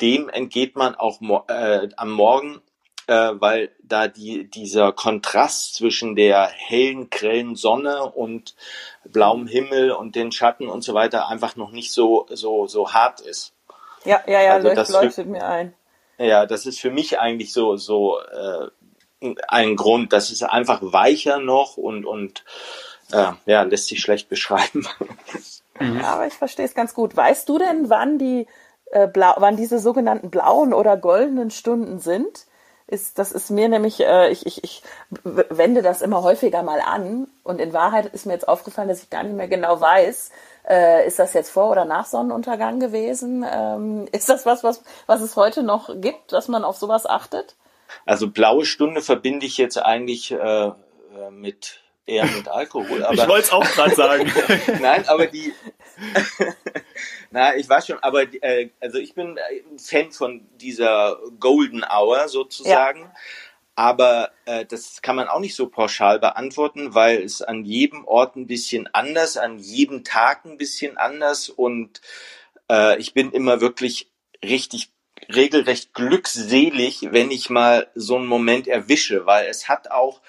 dem 0.00 0.28
entgeht 0.28 0.76
man 0.76 0.94
auch 0.94 1.20
äh, 1.48 1.88
am 1.96 2.10
Morgen, 2.10 2.62
äh, 3.06 3.32
weil 3.34 3.70
da 3.82 4.08
die, 4.08 4.48
dieser 4.48 4.92
Kontrast 4.92 5.74
zwischen 5.74 6.16
der 6.16 6.46
hellen, 6.46 7.10
grellen 7.10 7.56
Sonne 7.56 8.10
und 8.10 8.54
blauem 9.04 9.46
Himmel 9.46 9.90
und 9.90 10.14
den 10.14 10.32
Schatten 10.32 10.68
und 10.68 10.82
so 10.82 10.94
weiter 10.94 11.28
einfach 11.28 11.56
noch 11.56 11.72
nicht 11.72 11.92
so, 11.92 12.26
so, 12.30 12.66
so 12.66 12.92
hart 12.92 13.20
ist. 13.20 13.52
Ja, 14.04 14.22
ja, 14.26 14.40
ja, 14.40 14.54
also 14.54 14.74
das 14.74 14.90
leuchtet 14.90 15.26
mir 15.26 15.44
ein. 15.44 15.74
Ja, 16.18 16.46
das 16.46 16.66
ist 16.66 16.80
für 16.80 16.90
mich 16.90 17.18
eigentlich 17.18 17.52
so, 17.52 17.76
so 17.76 18.20
äh, 18.20 18.68
ein 19.48 19.76
Grund. 19.76 20.12
Das 20.12 20.30
ist 20.30 20.42
einfach 20.42 20.80
weicher 20.82 21.38
noch 21.38 21.76
und, 21.76 22.04
und 22.04 22.44
äh, 23.12 23.32
ja, 23.46 23.62
lässt 23.62 23.86
sich 23.86 24.00
schlecht 24.00 24.28
beschreiben. 24.28 24.86
Ja, 25.82 26.08
aber 26.08 26.26
ich 26.26 26.34
verstehe 26.34 26.66
es 26.66 26.74
ganz 26.74 26.92
gut. 26.92 27.16
Weißt 27.16 27.48
du 27.48 27.56
denn, 27.56 27.88
wann 27.88 28.18
die 28.18 28.46
äh, 28.90 29.06
blau, 29.06 29.34
wann 29.36 29.56
diese 29.56 29.78
sogenannten 29.78 30.30
blauen 30.30 30.74
oder 30.74 30.96
goldenen 30.96 31.50
Stunden 31.50 32.00
sind. 32.00 32.46
Ist, 32.86 33.20
das 33.20 33.30
ist 33.30 33.50
mir 33.50 33.68
nämlich, 33.68 34.00
äh, 34.00 34.30
ich, 34.30 34.46
ich, 34.46 34.64
ich 34.64 34.82
wende 35.22 35.80
das 35.80 36.02
immer 36.02 36.24
häufiger 36.24 36.64
mal 36.64 36.80
an 36.80 37.28
und 37.44 37.60
in 37.60 37.72
Wahrheit 37.72 38.06
ist 38.06 38.26
mir 38.26 38.32
jetzt 38.32 38.48
aufgefallen, 38.48 38.88
dass 38.88 39.02
ich 39.02 39.10
gar 39.10 39.22
nicht 39.22 39.36
mehr 39.36 39.46
genau 39.46 39.80
weiß, 39.80 40.32
äh, 40.68 41.06
ist 41.06 41.20
das 41.20 41.32
jetzt 41.34 41.50
vor 41.50 41.70
oder 41.70 41.84
nach 41.84 42.06
Sonnenuntergang 42.06 42.80
gewesen? 42.80 43.46
Ähm, 43.48 44.08
ist 44.12 44.28
das 44.28 44.44
was, 44.44 44.64
was, 44.64 44.82
was 45.06 45.20
es 45.20 45.36
heute 45.36 45.62
noch 45.62 46.00
gibt, 46.00 46.32
dass 46.32 46.48
man 46.48 46.64
auf 46.64 46.76
sowas 46.76 47.06
achtet? 47.06 47.54
Also 48.06 48.28
blaue 48.28 48.64
Stunde 48.64 49.02
verbinde 49.02 49.46
ich 49.46 49.56
jetzt 49.56 49.78
eigentlich 49.78 50.32
äh, 50.32 50.66
äh 50.66 50.72
mit 51.30 51.80
eher 52.10 52.26
mit 52.26 52.48
Alkohol. 52.48 53.04
Aber 53.04 53.14
ich 53.14 53.28
wollte 53.28 53.46
es 53.46 53.52
auch 53.52 53.64
gerade 53.64 53.94
sagen. 53.94 54.32
Nein, 54.80 55.08
aber 55.08 55.26
die. 55.26 55.54
Na, 57.30 57.56
ich 57.56 57.68
weiß 57.68 57.86
schon, 57.86 57.98
aber 58.00 58.22
äh, 58.42 58.70
also 58.80 58.98
ich 58.98 59.14
bin 59.14 59.38
ein 59.38 59.78
Fan 59.78 60.10
von 60.10 60.46
dieser 60.56 61.18
Golden 61.38 61.84
Hour 61.84 62.28
sozusagen. 62.28 63.00
Ja. 63.00 63.14
Aber 63.76 64.32
äh, 64.44 64.66
das 64.66 65.00
kann 65.00 65.16
man 65.16 65.28
auch 65.28 65.38
nicht 65.38 65.54
so 65.54 65.68
pauschal 65.68 66.18
beantworten, 66.18 66.94
weil 66.94 67.22
es 67.22 67.40
an 67.40 67.64
jedem 67.64 68.04
Ort 68.04 68.36
ein 68.36 68.46
bisschen 68.46 68.88
anders, 68.92 69.36
an 69.36 69.58
jedem 69.58 70.04
Tag 70.04 70.44
ein 70.44 70.58
bisschen 70.58 70.98
anders 70.98 71.48
und 71.48 72.02
äh, 72.70 72.98
ich 72.98 73.14
bin 73.14 73.32
immer 73.32 73.62
wirklich 73.62 74.10
richtig 74.44 74.90
regelrecht 75.34 75.94
glückselig, 75.94 77.08
wenn 77.10 77.30
ich 77.30 77.50
mal 77.50 77.88
so 77.94 78.16
einen 78.16 78.26
Moment 78.26 78.68
erwische, 78.68 79.26
weil 79.26 79.46
es 79.46 79.68
hat 79.68 79.90
auch 79.90 80.20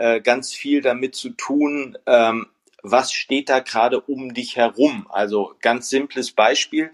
äh, 0.00 0.22
ganz 0.22 0.54
viel 0.54 0.80
damit 0.80 1.14
zu 1.14 1.28
tun, 1.28 1.98
ähm, 2.06 2.46
was 2.82 3.12
steht 3.12 3.50
da 3.50 3.60
gerade 3.60 4.00
um 4.00 4.32
dich 4.32 4.56
herum. 4.56 5.06
Also 5.10 5.54
ganz 5.60 5.90
simples 5.90 6.32
Beispiel. 6.32 6.90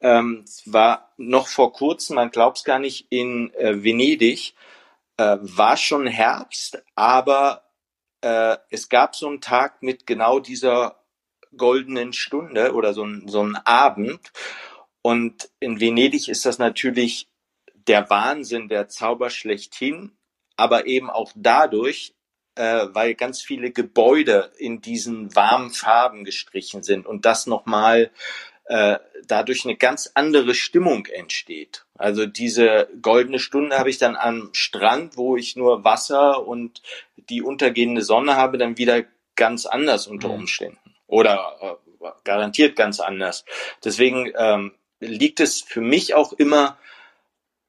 Ähm, 0.00 0.46
war 0.64 1.12
noch 1.18 1.48
vor 1.48 1.74
kurzem, 1.74 2.16
man 2.16 2.30
glaubt 2.30 2.56
es 2.58 2.64
gar 2.64 2.78
nicht, 2.78 3.08
in 3.10 3.52
äh, 3.54 3.84
Venedig 3.84 4.54
äh, 5.18 5.36
war 5.40 5.76
schon 5.76 6.06
Herbst, 6.06 6.82
aber 6.94 7.64
äh, 8.22 8.56
es 8.70 8.88
gab 8.88 9.14
so 9.14 9.28
einen 9.28 9.42
Tag 9.42 9.82
mit 9.82 10.06
genau 10.06 10.40
dieser 10.40 11.02
goldenen 11.56 12.14
Stunde 12.14 12.72
oder 12.72 12.94
so, 12.94 13.06
so 13.26 13.40
einen 13.40 13.56
Abend. 13.56 14.32
Und 15.02 15.50
in 15.60 15.78
Venedig 15.78 16.28
ist 16.28 16.46
das 16.46 16.58
natürlich 16.58 17.28
der 17.74 18.08
Wahnsinn, 18.08 18.68
der 18.68 18.88
Zauber 18.88 19.28
schlechthin, 19.28 20.12
aber 20.56 20.86
eben 20.86 21.10
auch 21.10 21.32
dadurch, 21.34 22.15
äh, 22.56 22.86
weil 22.92 23.14
ganz 23.14 23.40
viele 23.40 23.70
Gebäude 23.70 24.50
in 24.58 24.80
diesen 24.80 25.34
warmen 25.36 25.70
Farben 25.70 26.24
gestrichen 26.24 26.82
sind 26.82 27.06
und 27.06 27.24
das 27.24 27.46
nochmal 27.46 28.10
äh, 28.64 28.98
dadurch 29.26 29.64
eine 29.64 29.76
ganz 29.76 30.10
andere 30.14 30.54
Stimmung 30.54 31.06
entsteht. 31.06 31.84
Also 31.96 32.26
diese 32.26 32.88
goldene 33.00 33.38
Stunde 33.38 33.78
habe 33.78 33.90
ich 33.90 33.98
dann 33.98 34.16
am 34.16 34.50
Strand, 34.52 35.16
wo 35.16 35.36
ich 35.36 35.56
nur 35.56 35.84
Wasser 35.84 36.46
und 36.46 36.82
die 37.16 37.42
untergehende 37.42 38.02
Sonne 38.02 38.36
habe, 38.36 38.58
dann 38.58 38.78
wieder 38.78 39.04
ganz 39.36 39.66
anders 39.66 40.06
unter 40.06 40.28
mhm. 40.28 40.34
Umständen 40.34 40.94
oder 41.06 41.78
äh, 42.00 42.06
garantiert 42.24 42.76
ganz 42.76 43.00
anders. 43.00 43.44
Deswegen 43.84 44.32
ähm, 44.36 44.72
liegt 45.00 45.40
es 45.40 45.60
für 45.60 45.80
mich 45.80 46.14
auch 46.14 46.32
immer 46.32 46.76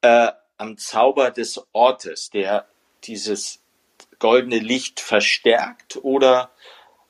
äh, 0.02 0.32
am 0.56 0.76
Zauber 0.78 1.30
des 1.30 1.62
Ortes, 1.72 2.30
der 2.30 2.66
dieses 3.04 3.60
goldene 4.18 4.58
Licht 4.58 5.00
verstärkt 5.00 5.98
oder 6.02 6.50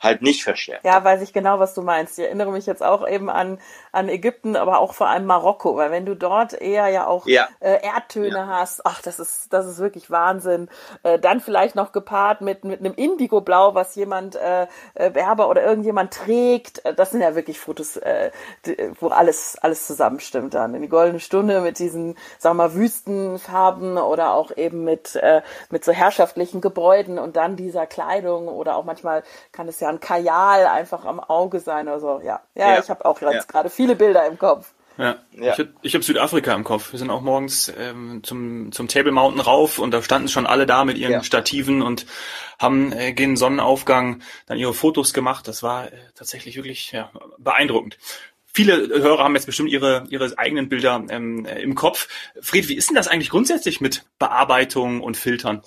halt 0.01 0.23
nicht 0.23 0.45
verstärkt. 0.45 0.85
Ja, 0.85 1.03
weiß 1.03 1.23
ich 1.23 1.33
genau, 1.33 1.59
was 1.59 1.75
du 1.75 1.83
meinst. 1.83 2.19
Ich 2.19 2.25
erinnere 2.25 2.53
mich 2.53 2.67
jetzt 2.67 2.83
auch 2.83 3.07
eben 3.07 3.31
an, 3.31 3.61
an 3.93 4.09
Ägypten, 4.09 4.57
aber 4.57 4.79
auch 4.79 4.95
vor 4.95 5.09
allem 5.09 5.27
Marokko, 5.27 5.77
weil 5.77 5.91
wenn 5.91 6.07
du 6.07 6.15
dort 6.15 6.53
eher 6.53 6.89
ja 6.89 7.07
auch 7.07 7.27
ja. 7.27 7.49
Äh, 7.61 7.83
Erdtöne 7.83 8.37
ja. 8.37 8.47
hast, 8.47 8.85
ach, 8.85 9.03
das 9.03 9.19
ist, 9.19 9.53
das 9.53 9.67
ist 9.67 9.79
wirklich 9.79 10.11
Wahnsinn. 10.11 10.69
Äh, 11.03 11.19
dann 11.19 11.41
vielleicht 11.41 11.75
noch 11.75 11.93
gepaart 11.93 12.41
mit, 12.41 12.65
mit 12.65 12.81
einem 12.81 12.95
Indigoblau, 12.95 13.75
was 13.75 13.95
jemand, 13.95 14.37
äh, 14.37 14.67
äh 14.95 15.15
Werber 15.15 15.49
oder 15.49 15.63
irgendjemand 15.65 16.13
trägt. 16.13 16.85
Äh, 16.85 16.95
das 16.95 17.11
sind 17.11 17.21
ja 17.21 17.35
wirklich 17.35 17.59
Fotos, 17.59 17.97
äh, 17.97 18.31
wo 19.01 19.09
alles, 19.09 19.57
alles 19.61 19.87
zusammenstimmt 19.87 20.55
dann. 20.55 20.75
In 20.75 20.83
die 20.83 20.89
goldene 20.89 21.21
Stunde 21.21 21.61
mit 21.61 21.79
diesen, 21.79 22.17
sagen 22.39 22.57
wir 22.57 22.69
mal, 22.69 22.75
Wüstenfarben 22.75 23.99
oder 23.99 24.33
auch 24.35 24.57
eben 24.57 24.85
mit, 24.85 25.17
äh, 25.17 25.43
mit 25.71 25.85
so 25.85 25.93
herrschaftlichen 25.93 26.61
Gebäuden 26.61 27.19
und 27.19 27.37
dann 27.37 27.57
dieser 27.57 27.87
Kleidung 27.87 28.49
oder 28.49 28.77
auch 28.77 28.85
manchmal 28.85 29.23
kann 29.53 29.69
es 29.69 29.81
ja 29.81 29.89
ein 29.89 30.01
Kajal 30.01 30.67
einfach 30.67 31.05
am 31.05 31.21
Auge 31.21 31.61
sein 31.61 31.89
oder 31.89 32.01
so. 32.01 32.21
Ja, 32.23 32.41
ja, 32.55 32.75
ja. 32.75 32.79
ich 32.81 32.91
habe 32.91 33.05
auch 33.05 33.21
jetzt 33.21 33.33
ja. 33.33 33.43
gerade 33.47 33.71
viele 33.79 33.95
Bilder 33.95 34.27
im 34.27 34.37
Kopf. 34.37 34.75
Ja. 34.97 35.19
ja. 35.31 35.57
Ich, 35.57 35.69
ich 35.83 35.95
habe 35.95 36.03
Südafrika 36.03 36.53
im 36.53 36.65
Kopf. 36.65 36.91
Wir 36.91 36.99
sind 36.99 37.11
auch 37.11 37.21
morgens 37.21 37.73
ähm, 37.79 38.25
zum, 38.25 38.73
zum 38.73 38.89
Table 38.89 39.13
Mountain 39.13 39.41
rauf 39.41 39.79
und 39.79 39.93
da 39.93 40.03
standen 40.03 40.27
schon 40.27 40.49
alle 40.49 40.67
da 40.67 40.85
mit 40.85 40.99
ihren 40.99 41.13
ja. 41.13 41.23
Stativen 41.23 41.81
und 41.81 42.05
haben 42.59 42.93
äh, 42.93 43.13
gegen 43.13 43.37
Sonnenaufgang 43.37 44.21
dann 44.47 44.59
ihre 44.59 44.75
Fotos 44.75 45.15
gemacht. 45.15 45.47
Das 45.47 45.63
war 45.63 45.93
äh, 45.93 45.97
tatsächlich 46.17 46.57
wirklich 46.57 46.91
ja, 46.91 47.13
beeindruckend. 47.39 47.99
Viele 48.53 48.89
Hörer 48.89 49.23
haben 49.23 49.37
jetzt 49.37 49.47
bestimmt 49.47 49.71
ihre, 49.71 50.05
ihre 50.11 50.37
eigenen 50.37 50.69
Bilder 50.69 51.05
ähm, 51.09 51.47
im 51.47 51.77
Kopf. 51.77 52.09
Fried, 52.41 52.69
wie 52.69 52.75
ist 52.75 52.89
denn 52.89 52.97
das 52.97 53.07
eigentlich 53.07 53.31
grundsätzlich 53.31 53.81
mit 53.81 54.07
Bearbeitung 54.19 55.01
und 55.03 55.17
Filtern? 55.17 55.63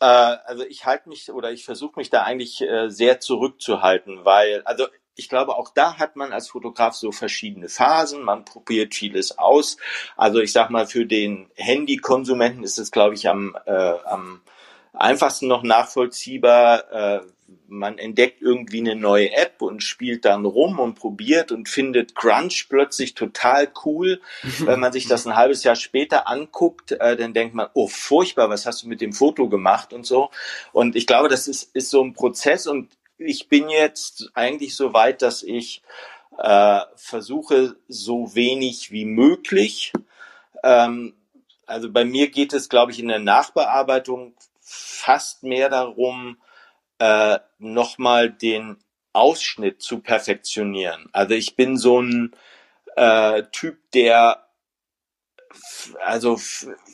Äh, 0.00 0.04
also 0.04 0.64
ich 0.64 0.84
halte 0.84 1.08
mich 1.08 1.30
oder 1.32 1.50
ich 1.50 1.64
versuche 1.64 1.98
mich 1.98 2.10
da 2.10 2.22
eigentlich 2.22 2.60
äh, 2.60 2.90
sehr 2.90 3.20
zurückzuhalten, 3.20 4.26
weil, 4.26 4.60
also 4.64 4.86
ich 5.16 5.28
glaube, 5.28 5.56
auch 5.56 5.70
da 5.74 5.98
hat 5.98 6.16
man 6.16 6.32
als 6.32 6.48
Fotograf 6.48 6.94
so 6.94 7.12
verschiedene 7.12 7.68
Phasen. 7.68 8.22
Man 8.22 8.44
probiert 8.44 8.94
vieles 8.94 9.38
aus. 9.38 9.76
Also 10.16 10.40
ich 10.40 10.52
sag 10.52 10.70
mal, 10.70 10.86
für 10.86 11.06
den 11.06 11.50
Handykonsumenten 11.56 12.64
ist 12.64 12.78
es, 12.78 12.90
glaube 12.90 13.14
ich, 13.14 13.28
am, 13.28 13.56
äh, 13.66 13.72
am 13.72 14.40
einfachsten 14.92 15.46
noch 15.46 15.62
nachvollziehbar. 15.62 16.92
Äh, 16.92 17.20
man 17.66 17.98
entdeckt 17.98 18.42
irgendwie 18.42 18.80
eine 18.80 18.96
neue 18.96 19.32
App 19.32 19.62
und 19.62 19.82
spielt 19.82 20.24
dann 20.24 20.44
rum 20.44 20.78
und 20.78 20.94
probiert 20.94 21.52
und 21.52 21.68
findet 21.68 22.14
Crunch 22.14 22.66
plötzlich 22.68 23.14
total 23.14 23.68
cool. 23.84 24.20
Wenn 24.58 24.80
man 24.80 24.92
sich 24.92 25.06
das 25.06 25.26
ein 25.26 25.36
halbes 25.36 25.64
Jahr 25.64 25.76
später 25.76 26.28
anguckt, 26.28 26.92
äh, 26.92 27.16
dann 27.16 27.32
denkt 27.32 27.54
man, 27.54 27.68
oh 27.74 27.88
furchtbar, 27.88 28.50
was 28.50 28.66
hast 28.66 28.82
du 28.82 28.88
mit 28.88 29.00
dem 29.00 29.12
Foto 29.12 29.48
gemacht 29.48 29.92
und 29.92 30.04
so. 30.04 30.30
Und 30.72 30.96
ich 30.96 31.06
glaube, 31.06 31.28
das 31.28 31.48
ist, 31.48 31.74
ist 31.74 31.90
so 31.90 32.02
ein 32.02 32.12
Prozess 32.12 32.66
und 32.66 32.88
ich 33.20 33.48
bin 33.48 33.68
jetzt 33.68 34.30
eigentlich 34.34 34.74
so 34.74 34.92
weit, 34.92 35.22
dass 35.22 35.42
ich 35.42 35.82
äh, 36.38 36.80
versuche, 36.96 37.76
so 37.88 38.34
wenig 38.34 38.90
wie 38.90 39.04
möglich. 39.04 39.92
Ähm, 40.64 41.14
also 41.66 41.90
bei 41.90 42.04
mir 42.04 42.30
geht 42.30 42.52
es, 42.52 42.68
glaube 42.68 42.92
ich, 42.92 42.98
in 42.98 43.08
der 43.08 43.18
Nachbearbeitung 43.18 44.34
fast 44.60 45.42
mehr 45.42 45.68
darum, 45.68 46.38
äh, 46.98 47.38
nochmal 47.58 48.30
den 48.30 48.78
Ausschnitt 49.12 49.82
zu 49.82 50.00
perfektionieren. 50.00 51.08
Also 51.12 51.34
ich 51.34 51.56
bin 51.56 51.76
so 51.76 52.00
ein 52.00 52.32
äh, 52.96 53.42
Typ, 53.52 53.78
der 53.92 54.46
also 56.04 56.38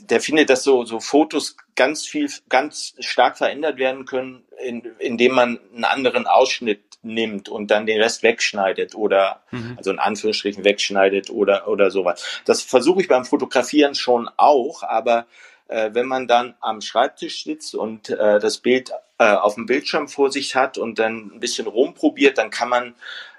der 0.01 0.21
findet, 0.21 0.51
dass 0.51 0.62
so, 0.62 0.85
so 0.85 1.01
Fotos 1.01 1.57
ganz 1.75 2.07
viel, 2.07 2.31
ganz 2.49 2.95
stark 3.01 3.38
verändert 3.38 3.79
werden 3.79 4.07
können, 4.07 4.45
in, 4.64 4.83
indem 4.99 5.35
man 5.35 5.61
einen 5.75 5.85
anderen 5.85 6.27
Ausschnitt 6.27 6.81
nimmt 7.03 7.49
und 7.49 7.71
dann 7.71 7.87
den 7.87 8.01
Rest 8.01 8.23
wegschneidet 8.23 8.95
oder 8.95 9.42
mhm. 9.51 9.75
also 9.77 9.90
in 9.90 9.99
Anführungsstrichen 9.99 10.64
wegschneidet 10.64 11.31
oder 11.31 11.69
oder 11.69 11.90
sowas. 11.90 12.40
Das 12.45 12.62
versuche 12.62 13.01
ich 13.01 13.09
beim 13.09 13.25
Fotografieren 13.25 13.95
schon 13.95 14.29
auch, 14.37 14.83
aber 14.83 15.27
äh, 15.69 15.90
wenn 15.92 16.07
man 16.07 16.27
dann 16.27 16.55
am 16.61 16.81
Schreibtisch 16.81 17.45
sitzt 17.45 17.75
und 17.75 18.09
äh, 18.11 18.40
das 18.40 18.59
Bild 18.59 18.90
äh, 19.19 19.33
auf 19.33 19.55
dem 19.55 19.66
Bildschirm 19.66 20.09
vor 20.09 20.31
sich 20.31 20.57
hat 20.57 20.79
und 20.79 20.99
dann 20.99 21.31
ein 21.35 21.40
bisschen 21.40 21.66
rumprobiert, 21.66 22.38
dann 22.38 22.51
kann 22.51 22.69
man 22.69 22.95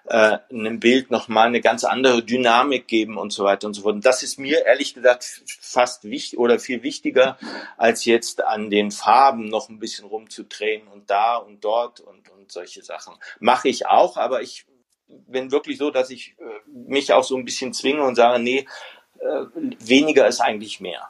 äh, 0.07 0.39
einem 0.49 0.79
Bild 0.79 1.11
nochmal 1.11 1.47
eine 1.47 1.61
ganz 1.61 1.83
andere 1.83 2.23
Dynamik 2.23 2.87
geben 2.87 3.17
und 3.17 3.31
so 3.31 3.43
weiter 3.43 3.67
und 3.67 3.73
so 3.73 3.81
fort. 3.81 3.95
Und 3.95 4.05
das 4.05 4.23
ist 4.23 4.39
mir 4.39 4.65
ehrlich 4.65 4.93
gesagt 4.93 5.43
fast 5.61 6.05
wichtig 6.05 6.39
oder 6.39 6.59
viel 6.59 6.83
wichtiger, 6.83 7.37
als 7.77 8.05
jetzt 8.05 8.43
an 8.43 8.69
den 8.69 8.91
Farben 8.91 9.49
noch 9.49 9.69
ein 9.69 9.79
bisschen 9.79 10.07
rumzudrehen 10.07 10.87
und 10.87 11.09
da 11.09 11.35
und 11.35 11.63
dort 11.63 11.99
und, 11.99 12.29
und 12.29 12.51
solche 12.51 12.83
Sachen. 12.83 13.15
Mache 13.39 13.69
ich 13.69 13.87
auch, 13.87 14.17
aber 14.17 14.41
ich 14.41 14.65
bin 15.07 15.51
wirklich 15.51 15.77
so, 15.77 15.91
dass 15.91 16.09
ich 16.09 16.35
äh, 16.39 16.69
mich 16.69 17.13
auch 17.13 17.23
so 17.23 17.35
ein 17.35 17.45
bisschen 17.45 17.73
zwinge 17.73 18.03
und 18.03 18.15
sage, 18.15 18.41
nee, 18.41 18.65
äh, 19.19 19.45
weniger 19.79 20.27
ist 20.27 20.41
eigentlich 20.41 20.79
mehr. 20.79 21.09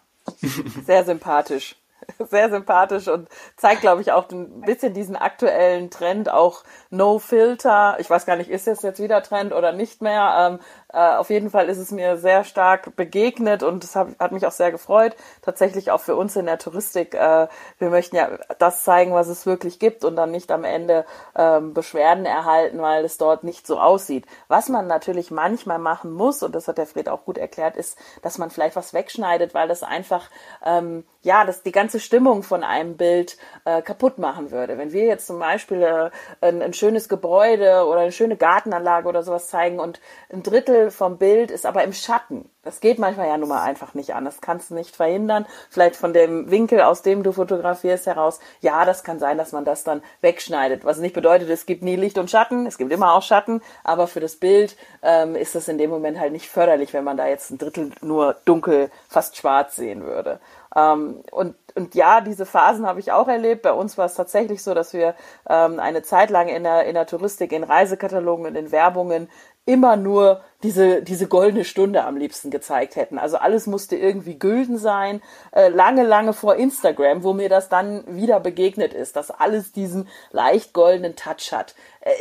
Sehr 0.85 1.03
sympathisch. 1.05 1.75
sehr 2.29 2.49
sympathisch 2.49 3.07
und 3.07 3.29
zeigt, 3.55 3.81
glaube 3.81 4.01
ich, 4.01 4.11
auch 4.11 4.29
ein 4.31 4.61
bisschen 4.61 4.93
diesen 4.93 5.15
aktuellen 5.15 5.89
Trend, 5.89 6.31
auch 6.31 6.63
No 6.89 7.19
Filter. 7.19 7.97
Ich 7.99 8.09
weiß 8.09 8.25
gar 8.25 8.35
nicht, 8.35 8.49
ist 8.49 8.67
das 8.67 8.81
jetzt 8.81 9.01
wieder 9.01 9.21
Trend 9.23 9.53
oder 9.53 9.71
nicht 9.71 10.01
mehr? 10.01 10.35
Ähm, 10.37 10.59
äh, 10.86 10.86
auf 10.93 11.29
jeden 11.29 11.49
Fall 11.49 11.67
ist 11.67 11.79
es 11.79 11.91
mir 11.91 12.15
sehr 12.15 12.45
stark 12.45 12.95
begegnet 12.95 13.61
und 13.61 13.83
es 13.83 13.95
hat, 13.95 14.31
mich 14.31 14.47
auch 14.47 14.51
sehr 14.51 14.71
gefreut. 14.71 15.15
Tatsächlich 15.41 15.91
auch 15.91 15.99
für 15.99 16.15
uns 16.15 16.35
in 16.37 16.45
der 16.45 16.57
Touristik. 16.59 17.13
Äh, 17.13 17.47
wir 17.77 17.89
möchten 17.89 18.15
ja 18.15 18.29
das 18.57 18.83
zeigen, 18.83 19.13
was 19.13 19.27
es 19.27 19.45
wirklich 19.45 19.79
gibt 19.79 20.05
und 20.05 20.15
dann 20.15 20.31
nicht 20.31 20.49
am 20.49 20.63
Ende 20.63 21.05
ähm, 21.35 21.73
Beschwerden 21.73 22.25
erhalten, 22.25 22.81
weil 22.81 23.03
es 23.03 23.17
dort 23.17 23.43
nicht 23.43 23.67
so 23.67 23.79
aussieht. 23.79 24.25
Was 24.47 24.69
man 24.69 24.87
natürlich 24.87 25.29
manchmal 25.29 25.77
machen 25.77 26.13
muss, 26.13 26.41
und 26.41 26.55
das 26.55 26.69
hat 26.69 26.77
der 26.77 26.87
Fred 26.87 27.09
auch 27.09 27.25
gut 27.25 27.37
erklärt, 27.37 27.75
ist, 27.75 27.97
dass 28.21 28.37
man 28.37 28.49
vielleicht 28.49 28.77
was 28.77 28.93
wegschneidet, 28.93 29.53
weil 29.53 29.67
das 29.67 29.83
einfach, 29.83 30.29
ähm, 30.65 31.03
ja, 31.21 31.43
das 31.43 31.63
die 31.63 31.73
ganze 31.73 31.99
Stimmung 31.99 32.43
von 32.43 32.63
einem 32.63 32.95
Bild 32.95 33.37
äh, 33.65 33.81
kaputt 33.81 34.19
machen 34.19 34.51
würde. 34.51 34.77
Wenn 34.77 34.93
wir 34.93 35.03
jetzt 35.03 35.27
zum 35.27 35.39
Beispiel 35.39 35.81
äh, 35.81 36.11
ein, 36.39 36.61
ein 36.61 36.73
schönes 36.73 37.09
Gebäude 37.09 37.85
oder 37.85 38.01
eine 38.01 38.13
schöne 38.13 38.37
Gartenanlage 38.37 39.09
oder 39.09 39.21
sowas 39.21 39.47
zeigen 39.47 39.79
und 39.81 39.99
ein 40.31 40.43
Drittel 40.43 40.76
Drittel 40.77 40.91
vom 40.91 41.17
Bild 41.17 41.51
ist 41.51 41.65
aber 41.65 41.83
im 41.83 41.93
Schatten. 41.93 42.49
Das 42.63 42.81
geht 42.81 42.99
manchmal 42.99 43.27
ja 43.27 43.37
nun 43.37 43.49
mal 43.49 43.63
einfach 43.63 43.93
nicht 43.93 44.13
an. 44.13 44.25
Das 44.25 44.41
kannst 44.41 44.69
du 44.69 44.75
nicht 44.75 44.95
verhindern. 44.95 45.45
Vielleicht 45.69 45.95
von 45.95 46.13
dem 46.13 46.51
Winkel, 46.51 46.81
aus 46.81 47.01
dem 47.01 47.23
du 47.23 47.31
fotografierst, 47.31 48.05
heraus. 48.05 48.39
Ja, 48.61 48.85
das 48.85 49.03
kann 49.03 49.19
sein, 49.19 49.37
dass 49.37 49.53
man 49.53 49.65
das 49.65 49.83
dann 49.83 50.01
wegschneidet. 50.21 50.83
Was 50.83 50.97
nicht 50.97 51.15
bedeutet, 51.15 51.49
es 51.49 51.65
gibt 51.65 51.83
nie 51.83 51.95
Licht 51.95 52.17
und 52.17 52.29
Schatten. 52.29 52.65
Es 52.65 52.77
gibt 52.77 52.91
immer 52.91 53.13
auch 53.13 53.23
Schatten. 53.23 53.61
Aber 53.83 54.07
für 54.07 54.19
das 54.19 54.35
Bild 54.35 54.75
ähm, 55.01 55.35
ist 55.35 55.55
das 55.55 55.67
in 55.67 55.77
dem 55.77 55.89
Moment 55.89 56.19
halt 56.19 56.33
nicht 56.33 56.49
förderlich, 56.49 56.93
wenn 56.93 57.05
man 57.05 57.17
da 57.17 57.27
jetzt 57.27 57.51
ein 57.51 57.57
Drittel 57.57 57.91
nur 58.01 58.35
dunkel, 58.45 58.91
fast 59.07 59.37
schwarz 59.37 59.75
sehen 59.75 60.03
würde. 60.03 60.39
Ähm, 60.77 61.23
und, 61.31 61.55
und 61.75 61.95
ja, 61.95 62.21
diese 62.21 62.45
Phasen 62.45 62.85
habe 62.85 62.99
ich 62.99 63.11
auch 63.11 63.27
erlebt. 63.27 63.63
Bei 63.63 63.73
uns 63.73 63.97
war 63.97 64.05
es 64.05 64.13
tatsächlich 64.13 64.61
so, 64.61 64.75
dass 64.75 64.93
wir 64.93 65.15
ähm, 65.49 65.79
eine 65.79 66.03
Zeit 66.03 66.29
lang 66.29 66.47
in 66.47 66.63
der, 66.63 66.85
in 66.85 66.93
der 66.93 67.07
Touristik, 67.07 67.51
in 67.51 67.63
Reisekatalogen 67.63 68.45
und 68.45 68.55
in 68.55 68.71
Werbungen 68.71 69.27
immer 69.65 69.97
nur 69.97 70.41
diese, 70.63 71.01
diese 71.01 71.27
goldene 71.27 71.65
Stunde 71.65 72.05
am 72.05 72.15
liebsten 72.15 72.51
gezeigt 72.51 72.95
hätten. 72.95 73.17
Also 73.17 73.37
alles 73.37 73.67
musste 73.67 73.97
irgendwie 73.97 74.39
gülden 74.39 74.77
sein, 74.77 75.21
äh, 75.51 75.67
lange, 75.67 76.03
lange 76.03 76.31
vor 76.31 76.55
Instagram, 76.55 77.23
wo 77.23 77.33
mir 77.33 77.49
das 77.49 77.67
dann 77.67 78.03
wieder 78.07 78.39
begegnet 78.39 78.93
ist, 78.93 79.17
dass 79.17 79.29
alles 79.29 79.73
diesen 79.73 80.07
leicht 80.31 80.73
goldenen 80.73 81.17
Touch 81.17 81.51
hat. 81.51 81.75
Äh, 81.99 82.11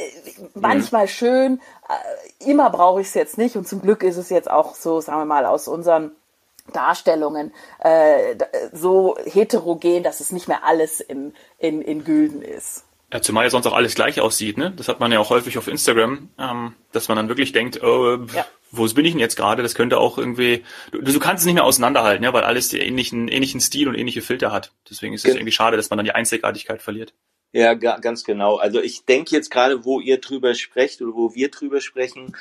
manchmal 0.54 1.04
mhm. 1.04 1.08
schön, 1.08 1.60
äh, 1.88 2.50
immer 2.50 2.70
brauche 2.70 3.00
ich 3.00 3.08
es 3.08 3.14
jetzt 3.14 3.38
nicht 3.38 3.56
und 3.56 3.68
zum 3.68 3.80
Glück 3.80 4.02
ist 4.02 4.16
es 4.16 4.28
jetzt 4.28 4.50
auch 4.50 4.74
so, 4.74 5.00
sagen 5.00 5.20
wir 5.20 5.24
mal, 5.26 5.46
aus 5.46 5.68
unseren 5.68 6.16
Darstellungen 6.72 7.52
äh, 7.80 8.36
so 8.72 9.16
heterogen, 9.24 10.02
dass 10.02 10.20
es 10.20 10.32
nicht 10.32 10.48
mehr 10.48 10.64
alles 10.64 11.00
im, 11.00 11.32
in, 11.58 11.82
in 11.82 12.04
Gülden 12.04 12.42
ist. 12.42 12.84
Ja, 13.12 13.22
zumal 13.22 13.44
ja 13.44 13.50
sonst 13.50 13.66
auch 13.66 13.72
alles 13.72 13.94
gleich 13.94 14.20
aussieht, 14.20 14.58
ne? 14.58 14.72
Das 14.76 14.88
hat 14.88 14.98
man 14.98 15.12
ja 15.12 15.20
auch 15.20 15.30
häufig 15.30 15.58
auf 15.58 15.68
Instagram, 15.68 16.28
ähm, 16.38 16.74
dass 16.90 17.06
man 17.06 17.16
dann 17.16 17.28
wirklich 17.28 17.52
denkt, 17.52 17.80
oh, 17.82 18.18
ja. 18.34 18.44
wo 18.72 18.84
bin 18.92 19.04
ich 19.04 19.12
denn 19.12 19.20
jetzt 19.20 19.36
gerade? 19.36 19.62
Das 19.62 19.76
könnte 19.76 19.98
auch 19.98 20.18
irgendwie, 20.18 20.64
du, 20.90 21.00
du 21.00 21.18
kannst 21.20 21.42
es 21.42 21.46
nicht 21.46 21.54
mehr 21.54 21.64
auseinanderhalten, 21.64 22.24
ja, 22.24 22.32
weil 22.32 22.42
alles 22.42 22.68
die 22.68 22.80
ähnlichen, 22.80 23.28
ähnlichen 23.28 23.60
Stil 23.60 23.88
und 23.88 23.94
ähnliche 23.94 24.22
Filter 24.22 24.50
hat. 24.50 24.72
Deswegen 24.90 25.14
ist 25.14 25.24
es 25.24 25.34
irgendwie 25.34 25.52
schade, 25.52 25.76
dass 25.76 25.88
man 25.88 25.98
dann 25.98 26.04
die 26.04 26.16
Einzigartigkeit 26.16 26.82
verliert. 26.82 27.14
Ja, 27.52 27.74
ganz 27.74 28.24
genau. 28.24 28.56
Also 28.56 28.80
ich 28.80 29.06
denke 29.06 29.34
jetzt 29.34 29.50
gerade, 29.50 29.84
wo 29.84 30.00
ihr 30.00 30.20
drüber 30.20 30.54
sprecht 30.54 31.00
oder 31.00 31.14
wo 31.14 31.34
wir 31.34 31.50
drüber 31.50 31.80
sprechen, 31.80 32.36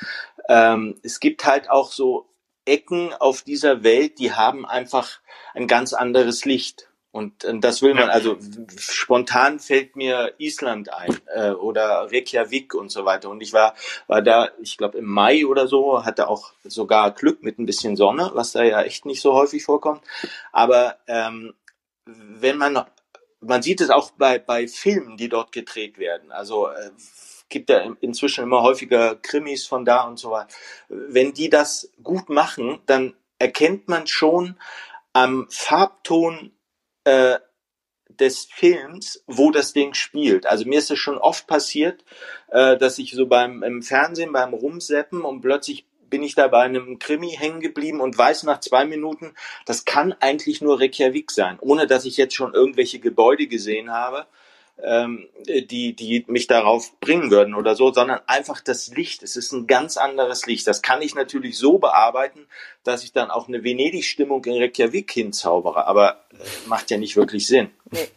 ähm, 0.48 0.96
es 1.02 1.20
gibt 1.20 1.46
halt 1.46 1.70
auch 1.70 1.92
so 1.92 2.26
Ecken 2.66 3.14
auf 3.14 3.42
dieser 3.42 3.82
Welt, 3.82 4.18
die 4.18 4.32
haben 4.32 4.66
einfach 4.66 5.20
ein 5.54 5.66
ganz 5.66 5.92
anderes 5.92 6.44
Licht. 6.44 6.88
Und, 7.16 7.46
das 7.64 7.80
will 7.80 7.94
man, 7.94 8.10
also 8.10 8.36
spontan 8.76 9.58
fällt 9.58 9.96
mir 9.96 10.34
Island 10.36 10.92
ein 10.92 11.16
äh, 11.34 11.52
oder 11.52 12.12
Reykjavik 12.12 12.74
und 12.74 12.90
so 12.90 13.06
weiter. 13.06 13.30
Und 13.30 13.40
ich 13.40 13.54
war, 13.54 13.74
war 14.06 14.20
da, 14.20 14.50
ich 14.60 14.76
glaube 14.76 14.98
im 14.98 15.06
Mai 15.06 15.46
oder 15.46 15.66
so, 15.66 16.04
hatte 16.04 16.28
auch 16.28 16.52
sogar 16.62 17.12
Glück 17.12 17.42
mit 17.42 17.58
ein 17.58 17.64
bisschen 17.64 17.96
Sonne, 17.96 18.32
was 18.34 18.52
da 18.52 18.62
ja 18.64 18.82
echt 18.82 19.06
nicht 19.06 19.22
so 19.22 19.32
häufig 19.32 19.64
vorkommt. 19.64 20.02
Aber 20.52 20.98
ähm, 21.06 21.54
wenn 22.04 22.58
man, 22.58 22.84
man 23.40 23.62
sieht 23.62 23.80
es 23.80 23.88
auch 23.88 24.10
bei, 24.10 24.38
bei 24.38 24.68
Filmen, 24.68 25.16
die 25.16 25.30
dort 25.30 25.52
gedreht 25.52 25.96
werden. 25.96 26.30
Also 26.32 26.68
äh, 26.68 26.90
gibt 27.48 27.70
ja 27.70 27.78
inzwischen 28.00 28.44
immer 28.44 28.62
häufiger 28.62 29.16
Krimis 29.16 29.66
von 29.66 29.84
da 29.84 30.02
und 30.02 30.18
so 30.18 30.30
weiter. 30.30 30.48
Wenn 30.88 31.32
die 31.32 31.50
das 31.50 31.90
gut 32.02 32.28
machen, 32.28 32.80
dann 32.86 33.14
erkennt 33.38 33.88
man 33.88 34.06
schon 34.06 34.56
am 35.12 35.46
Farbton 35.50 36.52
äh, 37.04 37.38
des 38.08 38.46
Films, 38.46 39.22
wo 39.26 39.50
das 39.50 39.72
Ding 39.72 39.94
spielt. 39.94 40.46
Also 40.46 40.66
mir 40.66 40.78
ist 40.78 40.90
es 40.90 40.98
schon 40.98 41.18
oft 41.18 41.46
passiert, 41.46 42.04
äh, 42.48 42.76
dass 42.76 42.98
ich 42.98 43.12
so 43.12 43.26
beim 43.26 43.62
im 43.62 43.82
Fernsehen 43.82 44.32
beim 44.32 44.54
Rumseppen 44.54 45.22
und 45.22 45.40
plötzlich 45.40 45.86
bin 46.08 46.22
ich 46.22 46.34
da 46.34 46.48
bei 46.48 46.62
einem 46.62 46.98
Krimi 46.98 47.30
hängen 47.30 47.60
geblieben 47.60 48.00
und 48.00 48.16
weiß 48.16 48.44
nach 48.44 48.60
zwei 48.60 48.84
Minuten, 48.84 49.34
das 49.64 49.84
kann 49.84 50.14
eigentlich 50.20 50.60
nur 50.60 50.80
Reykjavik 50.80 51.30
sein, 51.30 51.58
ohne 51.60 51.86
dass 51.86 52.04
ich 52.04 52.16
jetzt 52.16 52.34
schon 52.34 52.54
irgendwelche 52.54 53.00
Gebäude 53.00 53.48
gesehen 53.48 53.90
habe. 53.90 54.26
Ähm, 54.82 55.28
die, 55.46 55.94
die 55.94 56.24
mich 56.28 56.46
darauf 56.46 56.98
bringen 57.00 57.30
würden 57.30 57.54
oder 57.54 57.74
so, 57.74 57.92
sondern 57.92 58.20
einfach 58.26 58.60
das 58.60 58.88
Licht. 58.88 59.22
Es 59.22 59.36
ist 59.36 59.52
ein 59.52 59.66
ganz 59.66 59.96
anderes 59.96 60.46
Licht. 60.46 60.66
Das 60.66 60.82
kann 60.82 61.02
ich 61.02 61.14
natürlich 61.14 61.56
so 61.56 61.78
bearbeiten, 61.78 62.46
dass 62.84 63.02
ich 63.02 63.12
dann 63.12 63.30
auch 63.30 63.48
eine 63.48 63.64
Venedig-Stimmung 63.64 64.44
in 64.44 64.60
Reykjavik 64.60 65.10
hinzaubere, 65.10 65.86
aber 65.86 66.24
macht 66.66 66.90
ja 66.90 66.98
nicht 66.98 67.16
wirklich 67.16 67.46
Sinn. 67.46 67.70
Nee. 67.90 68.08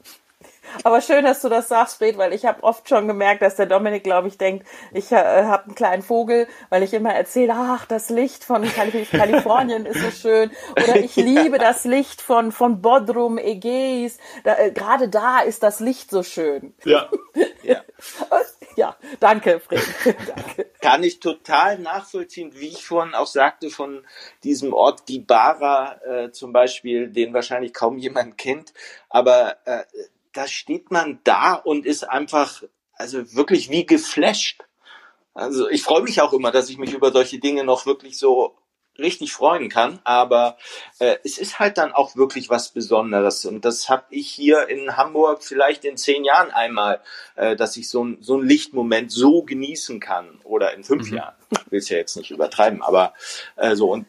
Aber 0.84 1.02
schön, 1.02 1.24
dass 1.24 1.42
du 1.42 1.50
das 1.50 1.68
sagst, 1.68 1.98
Fred, 1.98 2.18
weil 2.18 2.34
ich 2.34 2.46
habe 2.46 2.64
oft 2.64 2.88
schon 2.88 3.08
gemerkt, 3.08 3.42
dass 3.42 3.56
der 3.56 3.66
Dominik, 3.66 4.04
glaube 4.04 4.28
ich, 4.28 4.38
denkt, 4.38 4.68
ich 4.94 5.12
äh, 5.12 5.16
habe 5.16 5.66
einen 5.66 5.76
kleinen 5.76 6.02
Vogel, 6.02 6.48
weil 6.70 6.84
ich 6.84 6.94
immer 6.94 7.14
erzähle, 7.14 7.54
ach, 7.56 7.86
das 7.86 8.10
Licht 8.10 8.44
von 8.44 8.64
Kalif 8.64 9.12
Kalifornien 9.12 9.86
ist 9.86 10.02
so 10.02 10.12
schön. 10.12 10.52
Oder 10.72 10.98
ich 10.98 11.16
liebe 11.18 11.58
das 11.58 11.86
Licht 11.86 12.22
von, 12.22 12.52
von 12.52 12.82
Bodrum, 12.82 13.38
Ägäis. 13.38 14.18
Äh, 14.44 14.72
Gerade 14.72 15.10
da 15.10 15.40
ist 15.40 15.64
das 15.64 15.80
Licht 15.80 16.12
so 16.12 16.24
schön. 16.24 16.74
Ja. 16.86 17.10
ja. 17.64 17.82
ja, 18.76 18.96
danke, 19.20 19.60
Fred. 19.60 19.82
danke. 20.06 20.66
Kann 20.82 21.04
ich 21.04 21.20
total 21.20 21.80
nachvollziehen, 21.80 22.52
wie 22.56 22.70
ich 22.70 22.86
vorhin 22.86 23.14
auch 23.14 23.28
sagte, 23.28 23.70
von 23.70 24.06
diesem 24.44 24.74
Ort 24.74 25.06
Gibara 25.06 26.00
äh, 26.04 26.32
zum 26.32 26.54
Beispiel, 26.54 27.10
den 27.10 27.34
wahrscheinlich 27.34 27.74
kaum 27.74 27.98
jemand 27.98 28.38
kennt. 28.38 28.74
Aber 29.10 29.58
äh, 29.66 29.84
da 30.34 30.48
steht 30.48 30.92
man 30.92 31.20
da 31.24 31.54
und 31.54 31.86
ist 31.86 32.04
einfach, 32.04 32.64
also 32.94 33.34
wirklich 33.34 33.70
wie 33.70 33.86
geflasht. 33.86 34.64
Also 35.34 35.70
ich 35.70 35.84
freue 35.84 36.04
mich 36.04 36.22
auch 36.22 36.34
immer, 36.34 36.52
dass 36.52 36.70
ich 36.70 36.78
mich 36.78 36.94
über 36.94 37.12
solche 37.12 37.40
Dinge 37.40 37.64
noch 37.64 37.86
wirklich 37.86 38.18
so 38.18 38.58
richtig 39.00 39.32
freuen 39.34 39.70
kann, 39.70 40.00
aber 40.04 40.58
äh, 41.00 41.18
es 41.24 41.38
ist 41.38 41.60
halt 41.60 41.78
dann 41.78 41.94
auch 41.94 42.16
wirklich 42.16 42.50
was 42.50 42.70
Besonderes 42.74 43.46
und 43.46 43.64
das 43.64 43.90
habe 43.90 44.04
ich 44.10 44.30
hier 44.30 44.68
in 44.68 44.98
Hamburg 44.98 45.44
vielleicht 45.44 45.86
in 45.86 45.98
zehn 45.98 46.26
Jahren 46.26 46.52
einmal, 46.52 47.02
äh, 47.36 47.56
dass 47.56 47.78
ich 47.78 47.90
so, 47.90 48.04
ein, 48.04 48.18
so 48.20 48.36
einen 48.36 48.48
Lichtmoment 48.48 49.12
so 49.12 49.44
genießen 49.44 50.00
kann 50.02 50.40
oder 50.44 50.74
in 50.74 50.84
fünf 50.84 51.10
mhm. 51.10 51.18
Jahren. 51.18 51.36
Ich 51.52 51.72
will 51.72 51.80
es 51.80 51.90
ja 51.90 51.98
jetzt 51.98 52.18
nicht 52.18 52.32
übertreiben, 52.32 52.82
aber 52.82 53.14
äh, 53.56 53.76
so 53.76 53.92
und 53.92 54.06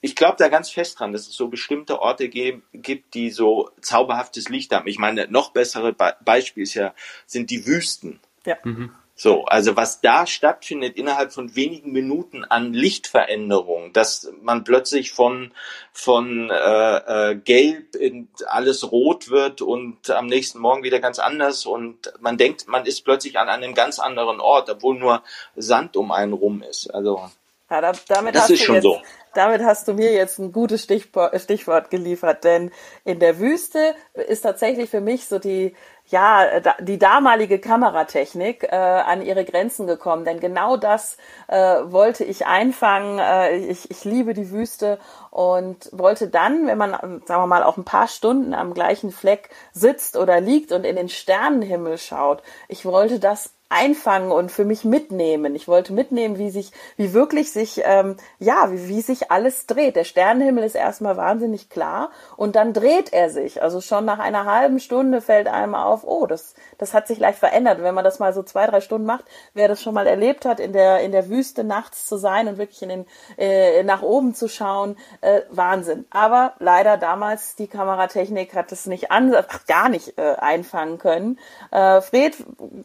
ich 0.00 0.14
glaube 0.14 0.36
da 0.38 0.48
ganz 0.48 0.70
fest 0.70 0.98
dran, 0.98 1.12
dass 1.12 1.28
es 1.28 1.34
so 1.34 1.48
bestimmte 1.48 2.00
Orte 2.00 2.28
gibt, 2.28 3.14
die 3.14 3.30
so 3.30 3.70
zauberhaftes 3.80 4.48
Licht 4.48 4.72
haben. 4.72 4.86
Ich 4.86 4.98
meine, 4.98 5.26
noch 5.28 5.50
bessere 5.50 5.92
Be 5.92 6.14
Beispiel 6.24 6.62
ist 6.62 6.74
ja, 6.74 6.94
sind 7.26 7.50
die 7.50 7.66
Wüsten. 7.66 8.20
Ja. 8.46 8.56
Mhm. 8.62 8.92
So, 9.20 9.46
also 9.46 9.74
was 9.74 10.00
da 10.00 10.28
stattfindet 10.28 10.96
innerhalb 10.96 11.32
von 11.32 11.56
wenigen 11.56 11.90
Minuten 11.90 12.44
an 12.44 12.72
Lichtveränderung, 12.72 13.92
dass 13.92 14.30
man 14.42 14.62
plötzlich 14.62 15.10
von 15.10 15.52
von 15.92 16.48
äh, 16.50 17.32
äh, 17.32 17.34
gelb 17.34 17.96
in 17.96 18.28
alles 18.46 18.92
rot 18.92 19.28
wird 19.28 19.60
und 19.60 20.08
am 20.10 20.28
nächsten 20.28 20.60
Morgen 20.60 20.84
wieder 20.84 21.00
ganz 21.00 21.18
anders 21.18 21.66
und 21.66 22.12
man 22.20 22.38
denkt, 22.38 22.68
man 22.68 22.86
ist 22.86 23.00
plötzlich 23.04 23.40
an 23.40 23.48
einem 23.48 23.74
ganz 23.74 23.98
anderen 23.98 24.38
Ort, 24.38 24.70
obwohl 24.70 24.96
nur 24.96 25.24
Sand 25.56 25.96
um 25.96 26.12
einen 26.12 26.32
rum 26.32 26.62
ist. 26.62 26.94
Also 26.94 27.28
ja, 27.70 27.80
da, 27.80 27.92
damit 28.08 28.34
das 28.34 28.50
ist 28.50 28.62
schon 28.62 28.76
jetzt, 28.76 28.84
so 28.84 29.00
damit 29.34 29.62
hast 29.62 29.86
du 29.86 29.94
mir 29.94 30.12
jetzt 30.12 30.38
ein 30.38 30.52
gutes 30.52 30.82
Stichwort 30.82 31.90
geliefert, 31.90 32.44
denn 32.44 32.72
in 33.04 33.20
der 33.20 33.38
Wüste 33.38 33.94
ist 34.14 34.40
tatsächlich 34.40 34.90
für 34.90 35.00
mich 35.00 35.26
so 35.26 35.38
die, 35.38 35.74
ja, 36.06 36.60
die 36.80 36.98
damalige 36.98 37.58
Kameratechnik 37.58 38.64
äh, 38.64 38.74
an 38.74 39.22
ihre 39.22 39.44
Grenzen 39.44 39.86
gekommen, 39.86 40.24
denn 40.24 40.40
genau 40.40 40.76
das 40.76 41.18
äh, 41.46 41.56
wollte 41.56 42.24
ich 42.24 42.46
einfangen. 42.46 43.18
Äh, 43.18 43.58
ich, 43.58 43.90
ich 43.90 44.04
liebe 44.04 44.34
die 44.34 44.50
Wüste 44.50 44.98
und 45.30 45.88
wollte 45.92 46.28
dann, 46.28 46.66
wenn 46.66 46.78
man, 46.78 46.92
sagen 46.92 47.42
wir 47.42 47.46
mal, 47.46 47.62
auch 47.62 47.76
ein 47.76 47.84
paar 47.84 48.08
Stunden 48.08 48.54
am 48.54 48.74
gleichen 48.74 49.12
Fleck 49.12 49.50
sitzt 49.72 50.16
oder 50.16 50.40
liegt 50.40 50.72
und 50.72 50.84
in 50.84 50.96
den 50.96 51.10
Sternenhimmel 51.10 51.98
schaut, 51.98 52.42
ich 52.68 52.86
wollte 52.86 53.20
das 53.20 53.54
einfangen 53.70 54.32
und 54.32 54.50
für 54.50 54.64
mich 54.64 54.84
mitnehmen. 54.84 55.54
Ich 55.54 55.68
wollte 55.68 55.92
mitnehmen, 55.92 56.38
wie 56.38 56.50
sich, 56.50 56.72
wie 56.96 57.12
wirklich 57.12 57.52
sich, 57.52 57.82
ähm, 57.84 58.16
ja, 58.38 58.72
wie, 58.72 58.88
wie 58.88 59.00
sich 59.02 59.30
alles 59.30 59.66
dreht. 59.66 59.96
Der 59.96 60.04
Sternenhimmel 60.04 60.64
ist 60.64 60.74
erstmal 60.74 61.18
wahnsinnig 61.18 61.68
klar 61.68 62.10
und 62.36 62.56
dann 62.56 62.72
dreht 62.72 63.12
er 63.12 63.28
sich. 63.28 63.62
Also 63.62 63.82
schon 63.82 64.06
nach 64.06 64.18
einer 64.18 64.46
halben 64.46 64.80
Stunde 64.80 65.20
fällt 65.20 65.48
einem 65.48 65.74
auf, 65.74 66.04
oh, 66.04 66.26
das, 66.26 66.54
das 66.78 66.94
hat 66.94 67.06
sich 67.06 67.18
leicht 67.18 67.38
verändert. 67.38 67.82
Wenn 67.82 67.94
man 67.94 68.04
das 68.04 68.18
mal 68.18 68.32
so 68.32 68.42
zwei, 68.42 68.66
drei 68.66 68.80
Stunden 68.80 69.06
macht, 69.06 69.24
wer 69.52 69.68
das 69.68 69.82
schon 69.82 69.94
mal 69.94 70.06
erlebt 70.06 70.46
hat, 70.46 70.60
in 70.60 70.72
der, 70.72 71.00
in 71.00 71.12
der 71.12 71.28
Wüste 71.28 71.62
nachts 71.62 72.06
zu 72.06 72.16
sein 72.16 72.48
und 72.48 72.56
wirklich 72.56 72.80
in 72.82 72.88
den, 72.88 73.06
äh, 73.36 73.82
nach 73.82 74.00
oben 74.00 74.34
zu 74.34 74.48
schauen, 74.48 74.96
äh, 75.20 75.42
Wahnsinn. 75.50 76.06
Aber 76.08 76.54
leider 76.58 76.96
damals 76.96 77.54
die 77.56 77.66
Kameratechnik 77.66 78.54
hat 78.54 78.72
es 78.72 78.86
nicht 78.86 79.10
an, 79.10 79.34
gar 79.66 79.90
nicht 79.90 80.16
äh, 80.16 80.36
einfangen 80.38 80.96
können. 80.96 81.38
Äh, 81.70 82.00
Fred, 82.00 82.34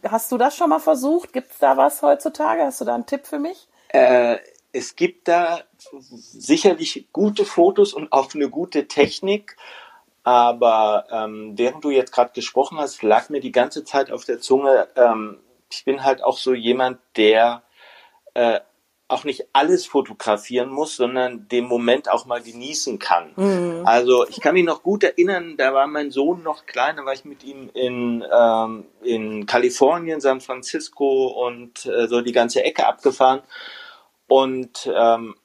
hast 0.09 0.29
du 0.31 0.37
das 0.37 0.57
schon 0.57 0.69
mal 0.69 0.72
mal 0.73 0.79
versucht? 0.79 1.33
Gibt 1.33 1.51
es 1.51 1.59
da 1.59 1.77
was 1.77 2.01
heutzutage? 2.01 2.63
Hast 2.63 2.81
du 2.81 2.85
da 2.85 2.95
einen 2.95 3.05
Tipp 3.05 3.25
für 3.25 3.39
mich? 3.39 3.67
Äh, 3.89 4.37
es 4.71 4.95
gibt 4.95 5.27
da 5.27 5.61
sicherlich 5.79 7.07
gute 7.13 7.45
Fotos 7.45 7.93
und 7.93 8.11
auch 8.11 8.33
eine 8.33 8.49
gute 8.49 8.87
Technik. 8.87 9.55
Aber 10.23 11.05
ähm, 11.11 11.53
während 11.57 11.83
du 11.83 11.91
jetzt 11.91 12.11
gerade 12.11 12.31
gesprochen 12.33 12.77
hast, 12.77 13.03
lag 13.03 13.29
mir 13.29 13.41
die 13.41 13.51
ganze 13.51 13.83
Zeit 13.83 14.09
auf 14.09 14.25
der 14.25 14.39
Zunge, 14.39 14.87
ähm, 14.95 15.39
ich 15.69 15.85
bin 15.85 16.03
halt 16.03 16.23
auch 16.23 16.37
so 16.37 16.53
jemand, 16.53 16.99
der 17.17 17.63
äh, 18.35 18.59
auch 19.13 19.23
nicht 19.23 19.47
alles 19.53 19.85
fotografieren 19.85 20.69
muss, 20.69 20.95
sondern 20.95 21.47
den 21.47 21.65
Moment 21.65 22.09
auch 22.09 22.25
mal 22.25 22.41
genießen 22.41 22.99
kann. 22.99 23.31
Mhm. 23.35 23.83
Also 23.85 24.27
ich 24.27 24.41
kann 24.41 24.53
mich 24.53 24.65
noch 24.65 24.83
gut 24.83 25.03
erinnern, 25.03 25.55
da 25.57 25.73
war 25.73 25.87
mein 25.87 26.11
Sohn 26.11 26.43
noch 26.43 26.65
klein, 26.65 26.97
da 26.97 27.05
war 27.05 27.13
ich 27.13 27.25
mit 27.25 27.43
ihm 27.43 27.69
in, 27.73 28.23
ähm, 28.31 28.85
in 29.01 29.45
Kalifornien, 29.45 30.19
San 30.19 30.41
Francisco 30.41 31.27
und 31.47 31.85
äh, 31.85 32.07
so 32.07 32.21
die 32.21 32.31
ganze 32.31 32.63
Ecke 32.63 32.87
abgefahren. 32.87 33.41
Und 34.27 34.89
ähm, 34.93 35.35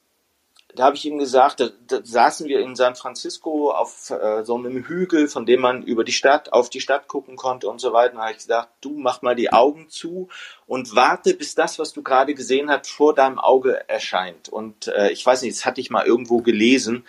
da 0.75 0.83
habe 0.83 0.95
ich 0.95 1.05
ihm 1.05 1.17
gesagt, 1.17 1.59
da, 1.59 1.69
da, 1.87 1.99
saßen 2.03 2.47
wir 2.47 2.59
in 2.59 2.75
San 2.75 2.95
Francisco 2.95 3.71
auf 3.71 4.11
äh, 4.11 4.43
so 4.43 4.55
einem 4.55 4.85
Hügel, 4.85 5.27
von 5.27 5.45
dem 5.45 5.61
man 5.61 5.83
über 5.83 6.03
die 6.03 6.11
Stadt, 6.11 6.53
auf 6.53 6.69
die 6.69 6.81
Stadt 6.81 7.07
gucken 7.07 7.35
konnte 7.35 7.67
und 7.67 7.79
so 7.79 7.91
weiter. 7.91 8.15
Da 8.15 8.21
habe 8.21 8.31
ich 8.31 8.37
gesagt, 8.37 8.69
du 8.81 8.91
mach 8.97 9.21
mal 9.21 9.35
die 9.35 9.51
Augen 9.51 9.89
zu 9.89 10.29
und 10.67 10.95
warte, 10.95 11.33
bis 11.33 11.55
das, 11.55 11.79
was 11.79 11.93
du 11.93 12.03
gerade 12.03 12.35
gesehen 12.35 12.69
hast, 12.69 12.89
vor 12.89 13.15
deinem 13.15 13.39
Auge 13.39 13.89
erscheint. 13.89 14.49
Und 14.49 14.87
äh, 14.87 15.09
ich 15.11 15.25
weiß 15.25 15.41
nicht, 15.41 15.57
das 15.57 15.65
hatte 15.65 15.81
ich 15.81 15.89
mal 15.89 16.05
irgendwo 16.05 16.41
gelesen. 16.41 17.05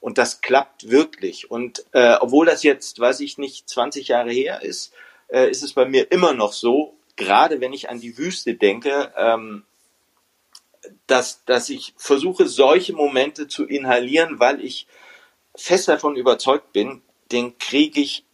Und 0.00 0.18
das 0.18 0.40
klappt 0.40 0.90
wirklich. 0.90 1.50
Und 1.50 1.84
äh, 1.92 2.16
obwohl 2.20 2.46
das 2.46 2.62
jetzt, 2.62 2.98
weiß 3.00 3.20
ich 3.20 3.38
nicht, 3.38 3.68
20 3.68 4.08
Jahre 4.08 4.30
her 4.30 4.62
ist, 4.62 4.92
äh, 5.28 5.48
ist 5.50 5.62
es 5.62 5.72
bei 5.72 5.84
mir 5.84 6.10
immer 6.10 6.34
noch 6.34 6.52
so, 6.52 6.96
gerade 7.16 7.60
wenn 7.60 7.72
ich 7.72 7.88
an 7.88 8.00
die 8.00 8.18
Wüste 8.18 8.54
denke, 8.54 9.12
ähm, 9.16 9.64
dass, 11.06 11.44
dass 11.44 11.68
ich 11.68 11.94
versuche, 11.96 12.46
solche 12.46 12.92
Momente 12.92 13.48
zu 13.48 13.64
inhalieren, 13.64 14.40
weil 14.40 14.64
ich 14.64 14.86
fest 15.54 15.88
davon 15.88 16.16
überzeugt 16.16 16.72
bin, 16.72 17.02
den 17.32 17.58
kriege 17.58 18.00
ich 18.00 18.24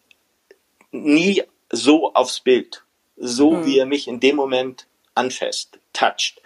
nie 0.91 1.43
so 1.71 2.13
aufs 2.15 2.41
Bild, 2.41 2.85
so 3.17 3.53
mhm. 3.53 3.67
wie 3.67 3.79
er 3.79 3.87
mich 3.87 4.09
in 4.09 4.21
dem 4.21 4.37
Moment 4.37 4.87
anfasst, 5.15 5.79
toucht. 5.93 6.41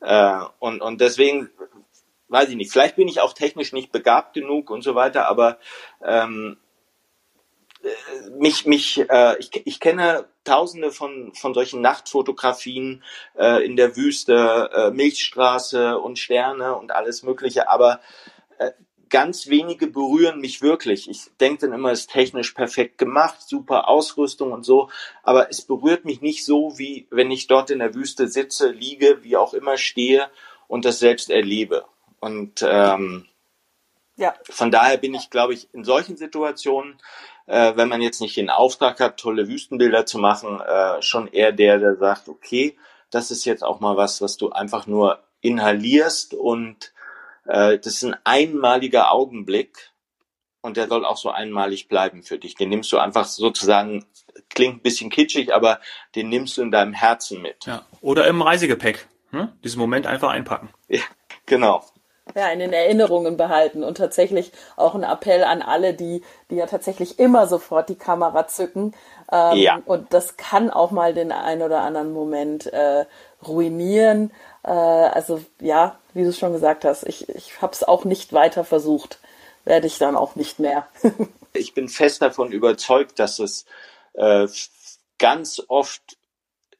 Äh, 0.00 0.40
und, 0.58 0.80
und 0.80 1.00
deswegen, 1.00 1.50
weiß 2.28 2.48
ich 2.48 2.56
nicht, 2.56 2.72
vielleicht 2.72 2.96
bin 2.96 3.08
ich 3.08 3.20
auch 3.20 3.32
technisch 3.32 3.72
nicht 3.72 3.92
begabt 3.92 4.34
genug 4.34 4.70
und 4.70 4.82
so 4.82 4.94
weiter, 4.94 5.28
aber 5.28 5.58
ähm, 6.04 6.56
mich, 8.38 8.66
mich, 8.66 9.04
äh, 9.08 9.38
ich, 9.38 9.50
ich 9.64 9.80
kenne 9.80 10.26
tausende 10.44 10.90
von, 10.90 11.32
von 11.34 11.54
solchen 11.54 11.80
Nachtfotografien 11.80 13.02
äh, 13.36 13.64
in 13.64 13.76
der 13.76 13.96
Wüste, 13.96 14.70
äh, 14.72 14.90
Milchstraße 14.90 15.98
und 15.98 16.18
Sterne 16.18 16.76
und 16.76 16.92
alles 16.92 17.22
Mögliche, 17.22 17.68
aber 17.68 18.00
äh, 18.58 18.70
ganz 19.08 19.48
wenige 19.48 19.88
berühren 19.88 20.40
mich 20.40 20.62
wirklich. 20.62 21.08
Ich 21.08 21.24
denke 21.38 21.66
dann 21.66 21.78
immer, 21.78 21.92
es 21.92 22.00
ist 22.00 22.10
technisch 22.10 22.52
perfekt 22.52 22.98
gemacht, 22.98 23.42
super 23.46 23.88
Ausrüstung 23.88 24.52
und 24.52 24.64
so, 24.64 24.88
aber 25.22 25.50
es 25.50 25.62
berührt 25.62 26.04
mich 26.04 26.22
nicht 26.22 26.44
so, 26.44 26.78
wie 26.78 27.06
wenn 27.10 27.30
ich 27.30 27.46
dort 27.46 27.70
in 27.70 27.80
der 27.80 27.94
Wüste 27.94 28.28
sitze, 28.28 28.70
liege, 28.70 29.18
wie 29.22 29.36
auch 29.36 29.54
immer 29.54 29.76
stehe 29.76 30.30
und 30.66 30.84
das 30.84 30.98
selbst 30.98 31.30
erlebe. 31.30 31.84
Und 32.20 32.64
ähm, 32.66 33.26
ja. 34.22 34.34
von 34.48 34.70
daher 34.70 34.96
bin 34.96 35.14
ich, 35.14 35.30
glaube 35.30 35.54
ich, 35.54 35.72
in 35.74 35.84
solchen 35.84 36.16
Situationen 36.16 37.00
äh, 37.46 37.76
wenn 37.76 37.88
man 37.88 38.02
jetzt 38.02 38.20
nicht 38.20 38.36
den 38.36 38.50
Auftrag 38.50 39.00
hat, 39.00 39.18
tolle 39.18 39.48
Wüstenbilder 39.48 40.06
zu 40.06 40.18
machen, 40.18 40.60
äh, 40.60 41.02
schon 41.02 41.28
eher 41.28 41.52
der, 41.52 41.78
der 41.78 41.96
sagt, 41.96 42.28
okay, 42.28 42.76
das 43.10 43.30
ist 43.30 43.44
jetzt 43.44 43.64
auch 43.64 43.80
mal 43.80 43.96
was, 43.96 44.22
was 44.22 44.36
du 44.36 44.50
einfach 44.50 44.86
nur 44.86 45.22
inhalierst 45.40 46.34
und 46.34 46.92
äh, 47.46 47.78
das 47.78 47.94
ist 47.94 48.04
ein 48.04 48.16
einmaliger 48.24 49.12
Augenblick 49.12 49.90
und 50.62 50.76
der 50.76 50.88
soll 50.88 51.04
auch 51.04 51.16
so 51.16 51.30
einmalig 51.30 51.88
bleiben 51.88 52.22
für 52.22 52.38
dich. 52.38 52.54
Den 52.54 52.68
nimmst 52.68 52.92
du 52.92 52.98
einfach 52.98 53.26
sozusagen, 53.26 54.06
klingt 54.48 54.76
ein 54.76 54.82
bisschen 54.82 55.10
kitschig, 55.10 55.52
aber 55.52 55.80
den 56.14 56.28
nimmst 56.28 56.56
du 56.56 56.62
in 56.62 56.70
deinem 56.70 56.94
Herzen 56.94 57.42
mit. 57.42 57.66
Ja. 57.66 57.84
Oder 58.00 58.28
im 58.28 58.40
Reisegepäck. 58.40 59.08
Hm? 59.30 59.48
Diesen 59.64 59.80
Moment 59.80 60.06
einfach 60.06 60.30
einpacken. 60.30 60.70
Ja, 60.88 61.02
genau. 61.46 61.84
Ja, 62.34 62.48
in 62.48 62.58
den 62.58 62.72
Erinnerungen 62.72 63.36
behalten 63.36 63.84
und 63.84 63.96
tatsächlich 63.96 64.52
auch 64.76 64.94
ein 64.94 65.02
Appell 65.02 65.44
an 65.44 65.62
alle, 65.62 65.94
die, 65.94 66.22
die 66.50 66.56
ja 66.56 66.66
tatsächlich 66.66 67.18
immer 67.18 67.46
sofort 67.46 67.88
die 67.88 67.96
Kamera 67.96 68.46
zücken. 68.48 68.94
Ähm, 69.30 69.56
ja. 69.58 69.80
Und 69.84 70.12
das 70.12 70.36
kann 70.36 70.70
auch 70.70 70.90
mal 70.90 71.14
den 71.14 71.32
einen 71.32 71.62
oder 71.62 71.80
anderen 71.80 72.12
Moment 72.12 72.66
äh, 72.66 73.04
ruinieren. 73.46 74.30
Äh, 74.62 74.70
also 74.70 75.40
ja, 75.60 75.98
wie 76.14 76.24
du 76.24 76.32
schon 76.32 76.52
gesagt 76.52 76.84
hast, 76.84 77.04
ich, 77.04 77.28
ich 77.28 77.60
habe 77.60 77.72
es 77.72 77.82
auch 77.84 78.04
nicht 78.04 78.32
weiter 78.32 78.64
versucht. 78.64 79.18
Werde 79.64 79.86
ich 79.86 79.98
dann 79.98 80.16
auch 80.16 80.34
nicht 80.34 80.58
mehr. 80.58 80.86
ich 81.52 81.74
bin 81.74 81.88
fest 81.88 82.22
davon 82.22 82.50
überzeugt, 82.50 83.18
dass 83.18 83.38
es 83.38 83.64
äh, 84.14 84.46
ganz 85.18 85.62
oft 85.68 86.16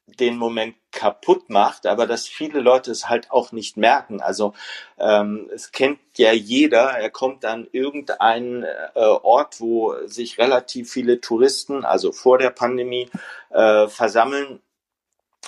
den 0.06 0.36
Moment 0.36 0.74
kaputt 0.90 1.48
macht, 1.48 1.86
aber 1.86 2.06
dass 2.06 2.26
viele 2.26 2.60
Leute 2.60 2.90
es 2.90 3.08
halt 3.08 3.30
auch 3.30 3.52
nicht 3.52 3.76
merken. 3.76 4.20
Also 4.20 4.52
ähm, 4.98 5.48
es 5.54 5.72
kennt 5.72 6.00
ja 6.16 6.32
jeder, 6.32 6.90
er 6.90 7.10
kommt 7.10 7.44
an 7.44 7.66
irgendeinen 7.72 8.64
äh, 8.64 9.00
Ort, 9.00 9.60
wo 9.60 9.94
sich 10.06 10.38
relativ 10.38 10.90
viele 10.90 11.20
Touristen, 11.20 11.84
also 11.84 12.12
vor 12.12 12.38
der 12.38 12.50
Pandemie, 12.50 13.08
äh, 13.50 13.88
versammeln 13.88 14.60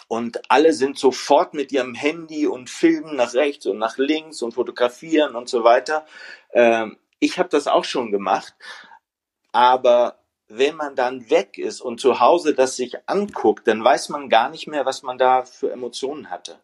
und 0.08 0.50
alle 0.50 0.72
sind 0.72 0.98
sofort 0.98 1.54
mit 1.54 1.72
ihrem 1.72 1.94
Handy 1.94 2.46
und 2.46 2.70
filmen 2.70 3.16
nach 3.16 3.34
rechts 3.34 3.66
und 3.66 3.78
nach 3.78 3.98
links 3.98 4.42
und 4.42 4.52
fotografieren 4.52 5.34
und 5.34 5.48
so 5.48 5.64
weiter. 5.64 6.06
Ähm, 6.52 6.98
ich 7.18 7.38
habe 7.38 7.48
das 7.48 7.66
auch 7.66 7.84
schon 7.84 8.10
gemacht, 8.10 8.54
aber 9.52 10.23
wenn 10.58 10.76
man 10.76 10.94
dann 10.94 11.30
weg 11.30 11.58
ist 11.58 11.80
und 11.80 12.00
zu 12.00 12.20
Hause 12.20 12.54
das 12.54 12.76
sich 12.76 12.96
anguckt, 13.06 13.66
dann 13.66 13.82
weiß 13.82 14.08
man 14.08 14.28
gar 14.28 14.48
nicht 14.50 14.66
mehr, 14.66 14.86
was 14.86 15.02
man 15.02 15.18
da 15.18 15.44
für 15.44 15.70
Emotionen 15.70 16.30
hatte 16.30 16.58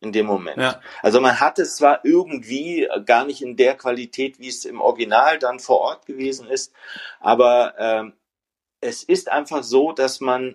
in 0.00 0.12
dem 0.12 0.26
Moment. 0.26 0.58
Ja. 0.58 0.80
Also 1.02 1.20
man 1.20 1.40
hat 1.40 1.58
es 1.58 1.76
zwar 1.76 2.04
irgendwie 2.04 2.88
gar 3.06 3.24
nicht 3.24 3.42
in 3.42 3.56
der 3.56 3.76
Qualität, 3.76 4.38
wie 4.38 4.48
es 4.48 4.64
im 4.64 4.80
Original 4.80 5.38
dann 5.38 5.58
vor 5.58 5.80
Ort 5.80 6.06
gewesen 6.06 6.48
ist, 6.48 6.72
aber 7.20 7.74
ähm, 7.78 8.12
es 8.80 9.02
ist 9.02 9.30
einfach 9.30 9.62
so, 9.62 9.92
dass 9.92 10.20
man 10.20 10.54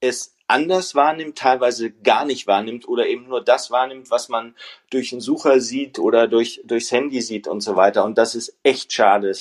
es 0.00 0.34
anders 0.46 0.94
wahrnimmt, 0.94 1.38
teilweise 1.38 1.90
gar 1.90 2.24
nicht 2.24 2.46
wahrnimmt 2.46 2.86
oder 2.86 3.06
eben 3.06 3.28
nur 3.28 3.42
das 3.42 3.70
wahrnimmt, 3.70 4.10
was 4.10 4.28
man 4.28 4.54
durch 4.90 5.12
einen 5.12 5.22
Sucher 5.22 5.60
sieht 5.60 5.98
oder 5.98 6.28
durch, 6.28 6.60
durchs 6.64 6.92
Handy 6.92 7.22
sieht 7.22 7.48
und 7.48 7.62
so 7.62 7.76
weiter. 7.76 8.04
Und 8.04 8.18
das 8.18 8.34
ist 8.34 8.58
echt 8.62 8.92
schade. 8.92 9.32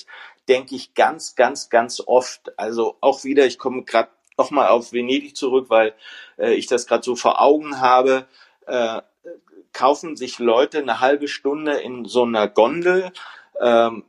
Denke 0.48 0.76
ich 0.76 0.94
ganz, 0.94 1.36
ganz, 1.36 1.70
ganz 1.70 2.02
oft. 2.06 2.58
Also 2.58 2.98
auch 3.02 3.24
wieder, 3.24 3.46
ich 3.46 3.58
komme 3.58 3.84
gerade 3.84 4.10
nochmal 4.38 4.70
auf 4.70 4.94
Venedig 4.94 5.36
zurück, 5.36 5.70
weil 5.70 5.94
äh, 6.38 6.54
ich 6.54 6.68
das 6.68 6.88
gerade 6.88 7.04
so 7.04 7.16
vor 7.16 7.42
Augen 7.42 7.80
habe. 7.80 8.28
Äh, 8.66 9.02
kaufen 9.74 10.16
sich 10.16 10.40
Leute 10.40 10.80
eine 10.80 11.00
halbe 11.00 11.28
Stunde 11.28 11.74
in 11.74 12.06
so 12.06 12.24
einer 12.24 12.48
Gondel. 12.48 13.12
Ähm, 13.60 14.04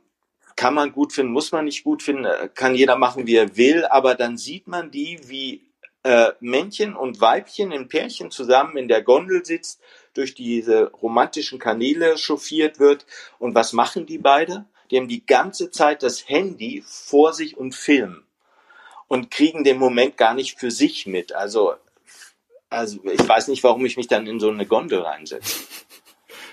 kann 0.55 0.73
man 0.73 0.93
gut 0.93 1.11
finden, 1.11 1.33
muss 1.33 1.51
man 1.51 1.65
nicht 1.65 1.83
gut 1.83 2.01
finden, 2.01 2.25
äh, 2.25 2.49
kann 2.53 2.75
jeder 2.75 2.95
machen, 2.95 3.27
wie 3.27 3.35
er 3.35 3.57
will, 3.57 3.85
aber 3.85 4.15
dann 4.15 4.37
sieht 4.37 4.67
man 4.67 4.89
die, 4.89 5.19
wie 5.25 5.65
äh, 6.03 6.31
Männchen 6.39 6.95
und 6.95 7.19
Weibchen 7.19 7.71
in 7.71 7.87
Pärchen 7.89 8.31
zusammen 8.31 8.77
in 8.77 8.87
der 8.87 9.01
Gondel 9.01 9.43
sitzt, 9.43 9.81
durch 10.13 10.33
diese 10.33 10.91
romantischen 10.91 11.59
Kanäle 11.59 12.17
chauffiert 12.17 12.79
wird. 12.79 13.05
Und 13.37 13.53
was 13.55 13.73
machen 13.73 14.05
die 14.05 14.19
beide? 14.19 14.65
Die 14.89 14.97
haben 14.97 15.07
die 15.07 15.25
ganze 15.25 15.71
Zeit 15.71 16.03
das 16.03 16.27
Handy 16.29 16.83
vor 16.85 17.33
sich 17.33 17.57
und 17.57 17.73
filmen 17.73 18.25
und 19.07 19.31
kriegen 19.31 19.63
den 19.63 19.77
Moment 19.77 20.17
gar 20.17 20.33
nicht 20.33 20.59
für 20.59 20.71
sich 20.71 21.05
mit. 21.05 21.33
Also, 21.33 21.75
also 22.69 22.99
ich 23.05 23.27
weiß 23.27 23.47
nicht, 23.47 23.63
warum 23.63 23.85
ich 23.85 23.97
mich 23.97 24.07
dann 24.07 24.27
in 24.27 24.39
so 24.39 24.49
eine 24.49 24.65
Gondel 24.65 25.01
reinsetze. 25.01 25.63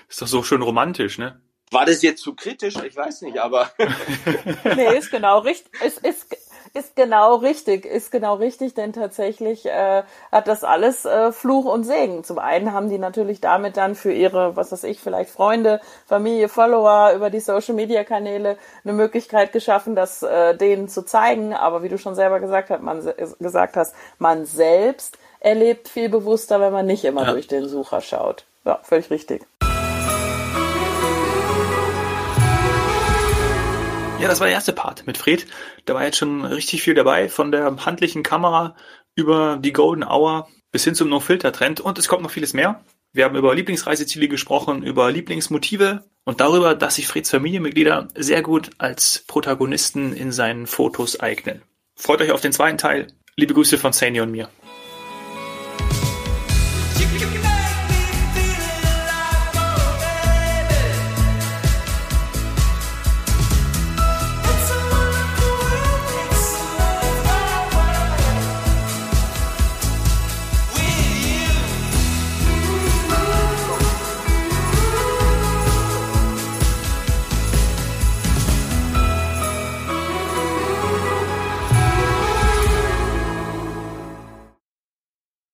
Ist 0.09 0.21
doch 0.21 0.27
so 0.27 0.43
schön 0.43 0.61
romantisch, 0.61 1.17
ne? 1.17 1.41
War 1.71 1.87
das 1.87 2.03
jetzt 2.03 2.21
zu 2.21 2.35
kritisch? 2.35 2.75
Ich 2.75 2.95
weiß 2.95 3.23
nicht, 3.23 3.39
aber. 3.39 3.71
nee, 4.75 4.95
ist 4.95 5.09
genau 5.09 5.39
richtig. 5.39 5.73
Es 5.81 5.97
ist, 5.97 6.27
ist 6.73 6.95
genau 6.95 7.35
richtig, 7.35 7.85
ist 7.85 8.11
genau 8.11 8.35
richtig, 8.35 8.73
denn 8.73 8.93
tatsächlich 8.93 9.65
äh, 9.67 10.03
hat 10.31 10.47
das 10.47 10.63
alles 10.63 11.05
äh, 11.05 11.31
Fluch 11.31 11.65
und 11.65 11.83
Segen. 11.83 12.23
Zum 12.23 12.39
einen 12.39 12.73
haben 12.73 12.89
die 12.89 12.97
natürlich 12.97 13.41
damit 13.41 13.77
dann 13.77 13.93
für 13.93 14.11
ihre, 14.11 14.55
was 14.55 14.71
weiß 14.71 14.83
ich, 14.85 14.99
vielleicht 14.99 15.29
Freunde, 15.29 15.81
Familie, 16.07 16.49
Follower 16.49 17.13
über 17.15 17.29
die 17.29 17.41
Social 17.41 17.75
Media 17.75 18.03
Kanäle 18.03 18.57
eine 18.83 18.93
Möglichkeit 18.93 19.53
geschaffen, 19.53 19.95
das 19.95 20.23
äh, 20.23 20.57
denen 20.57 20.87
zu 20.87 21.03
zeigen. 21.03 21.53
Aber 21.53 21.83
wie 21.83 21.89
du 21.89 21.99
schon 21.99 22.15
selber 22.15 22.39
gesagt 22.39 22.71
hast, 22.71 22.81
man 22.81 23.07
gesagt 23.39 23.77
hast, 23.77 23.95
man 24.17 24.45
selbst 24.45 25.19
erlebt 25.39 25.89
viel 25.89 26.09
bewusster, 26.09 26.59
wenn 26.59 26.73
man 26.73 26.87
nicht 26.87 27.05
immer 27.05 27.25
ja. 27.25 27.33
durch 27.33 27.47
den 27.47 27.67
Sucher 27.67 28.01
schaut. 28.01 28.45
Ja, 28.65 28.79
völlig 28.81 29.11
richtig. 29.11 29.45
Ja, 34.23 34.29
das 34.29 34.39
war 34.39 34.47
der 34.47 34.55
erste 34.55 34.73
Part 34.73 35.05
mit 35.05 35.17
Fred. 35.17 35.45
Da 35.85 35.93
war 35.93 36.03
jetzt 36.03 36.17
schon 36.17 36.45
richtig 36.45 36.81
viel 36.81 36.93
dabei, 36.93 37.27
von 37.27 37.51
der 37.51 37.85
handlichen 37.85 38.23
Kamera 38.23 38.75
über 39.15 39.57
die 39.57 39.73
Golden 39.73 40.03
Hour 40.03 40.47
bis 40.71 40.85
hin 40.85 40.95
zum 40.95 41.09
No-Filter-Trend 41.09 41.81
und 41.81 41.99
es 41.99 42.07
kommt 42.07 42.23
noch 42.23 42.31
vieles 42.31 42.53
mehr. 42.53 42.83
Wir 43.11 43.25
haben 43.25 43.35
über 43.35 43.53
Lieblingsreiseziele 43.53 44.29
gesprochen, 44.29 44.81
über 44.81 45.11
Lieblingsmotive 45.11 46.05
und 46.23 46.39
darüber, 46.39 46.73
dass 46.73 46.95
sich 46.95 47.07
Freds 47.07 47.29
Familienmitglieder 47.29 48.07
sehr 48.15 48.41
gut 48.41 48.71
als 48.77 49.25
Protagonisten 49.27 50.13
in 50.13 50.31
seinen 50.31 50.67
Fotos 50.67 51.19
eignen. 51.19 51.61
Freut 51.95 52.21
euch 52.21 52.31
auf 52.31 52.41
den 52.41 52.53
zweiten 52.53 52.77
Teil. 52.77 53.07
Liebe 53.35 53.53
Grüße 53.53 53.77
von 53.77 53.93
Sani 53.93 54.21
und 54.21 54.31
mir. 54.31 54.49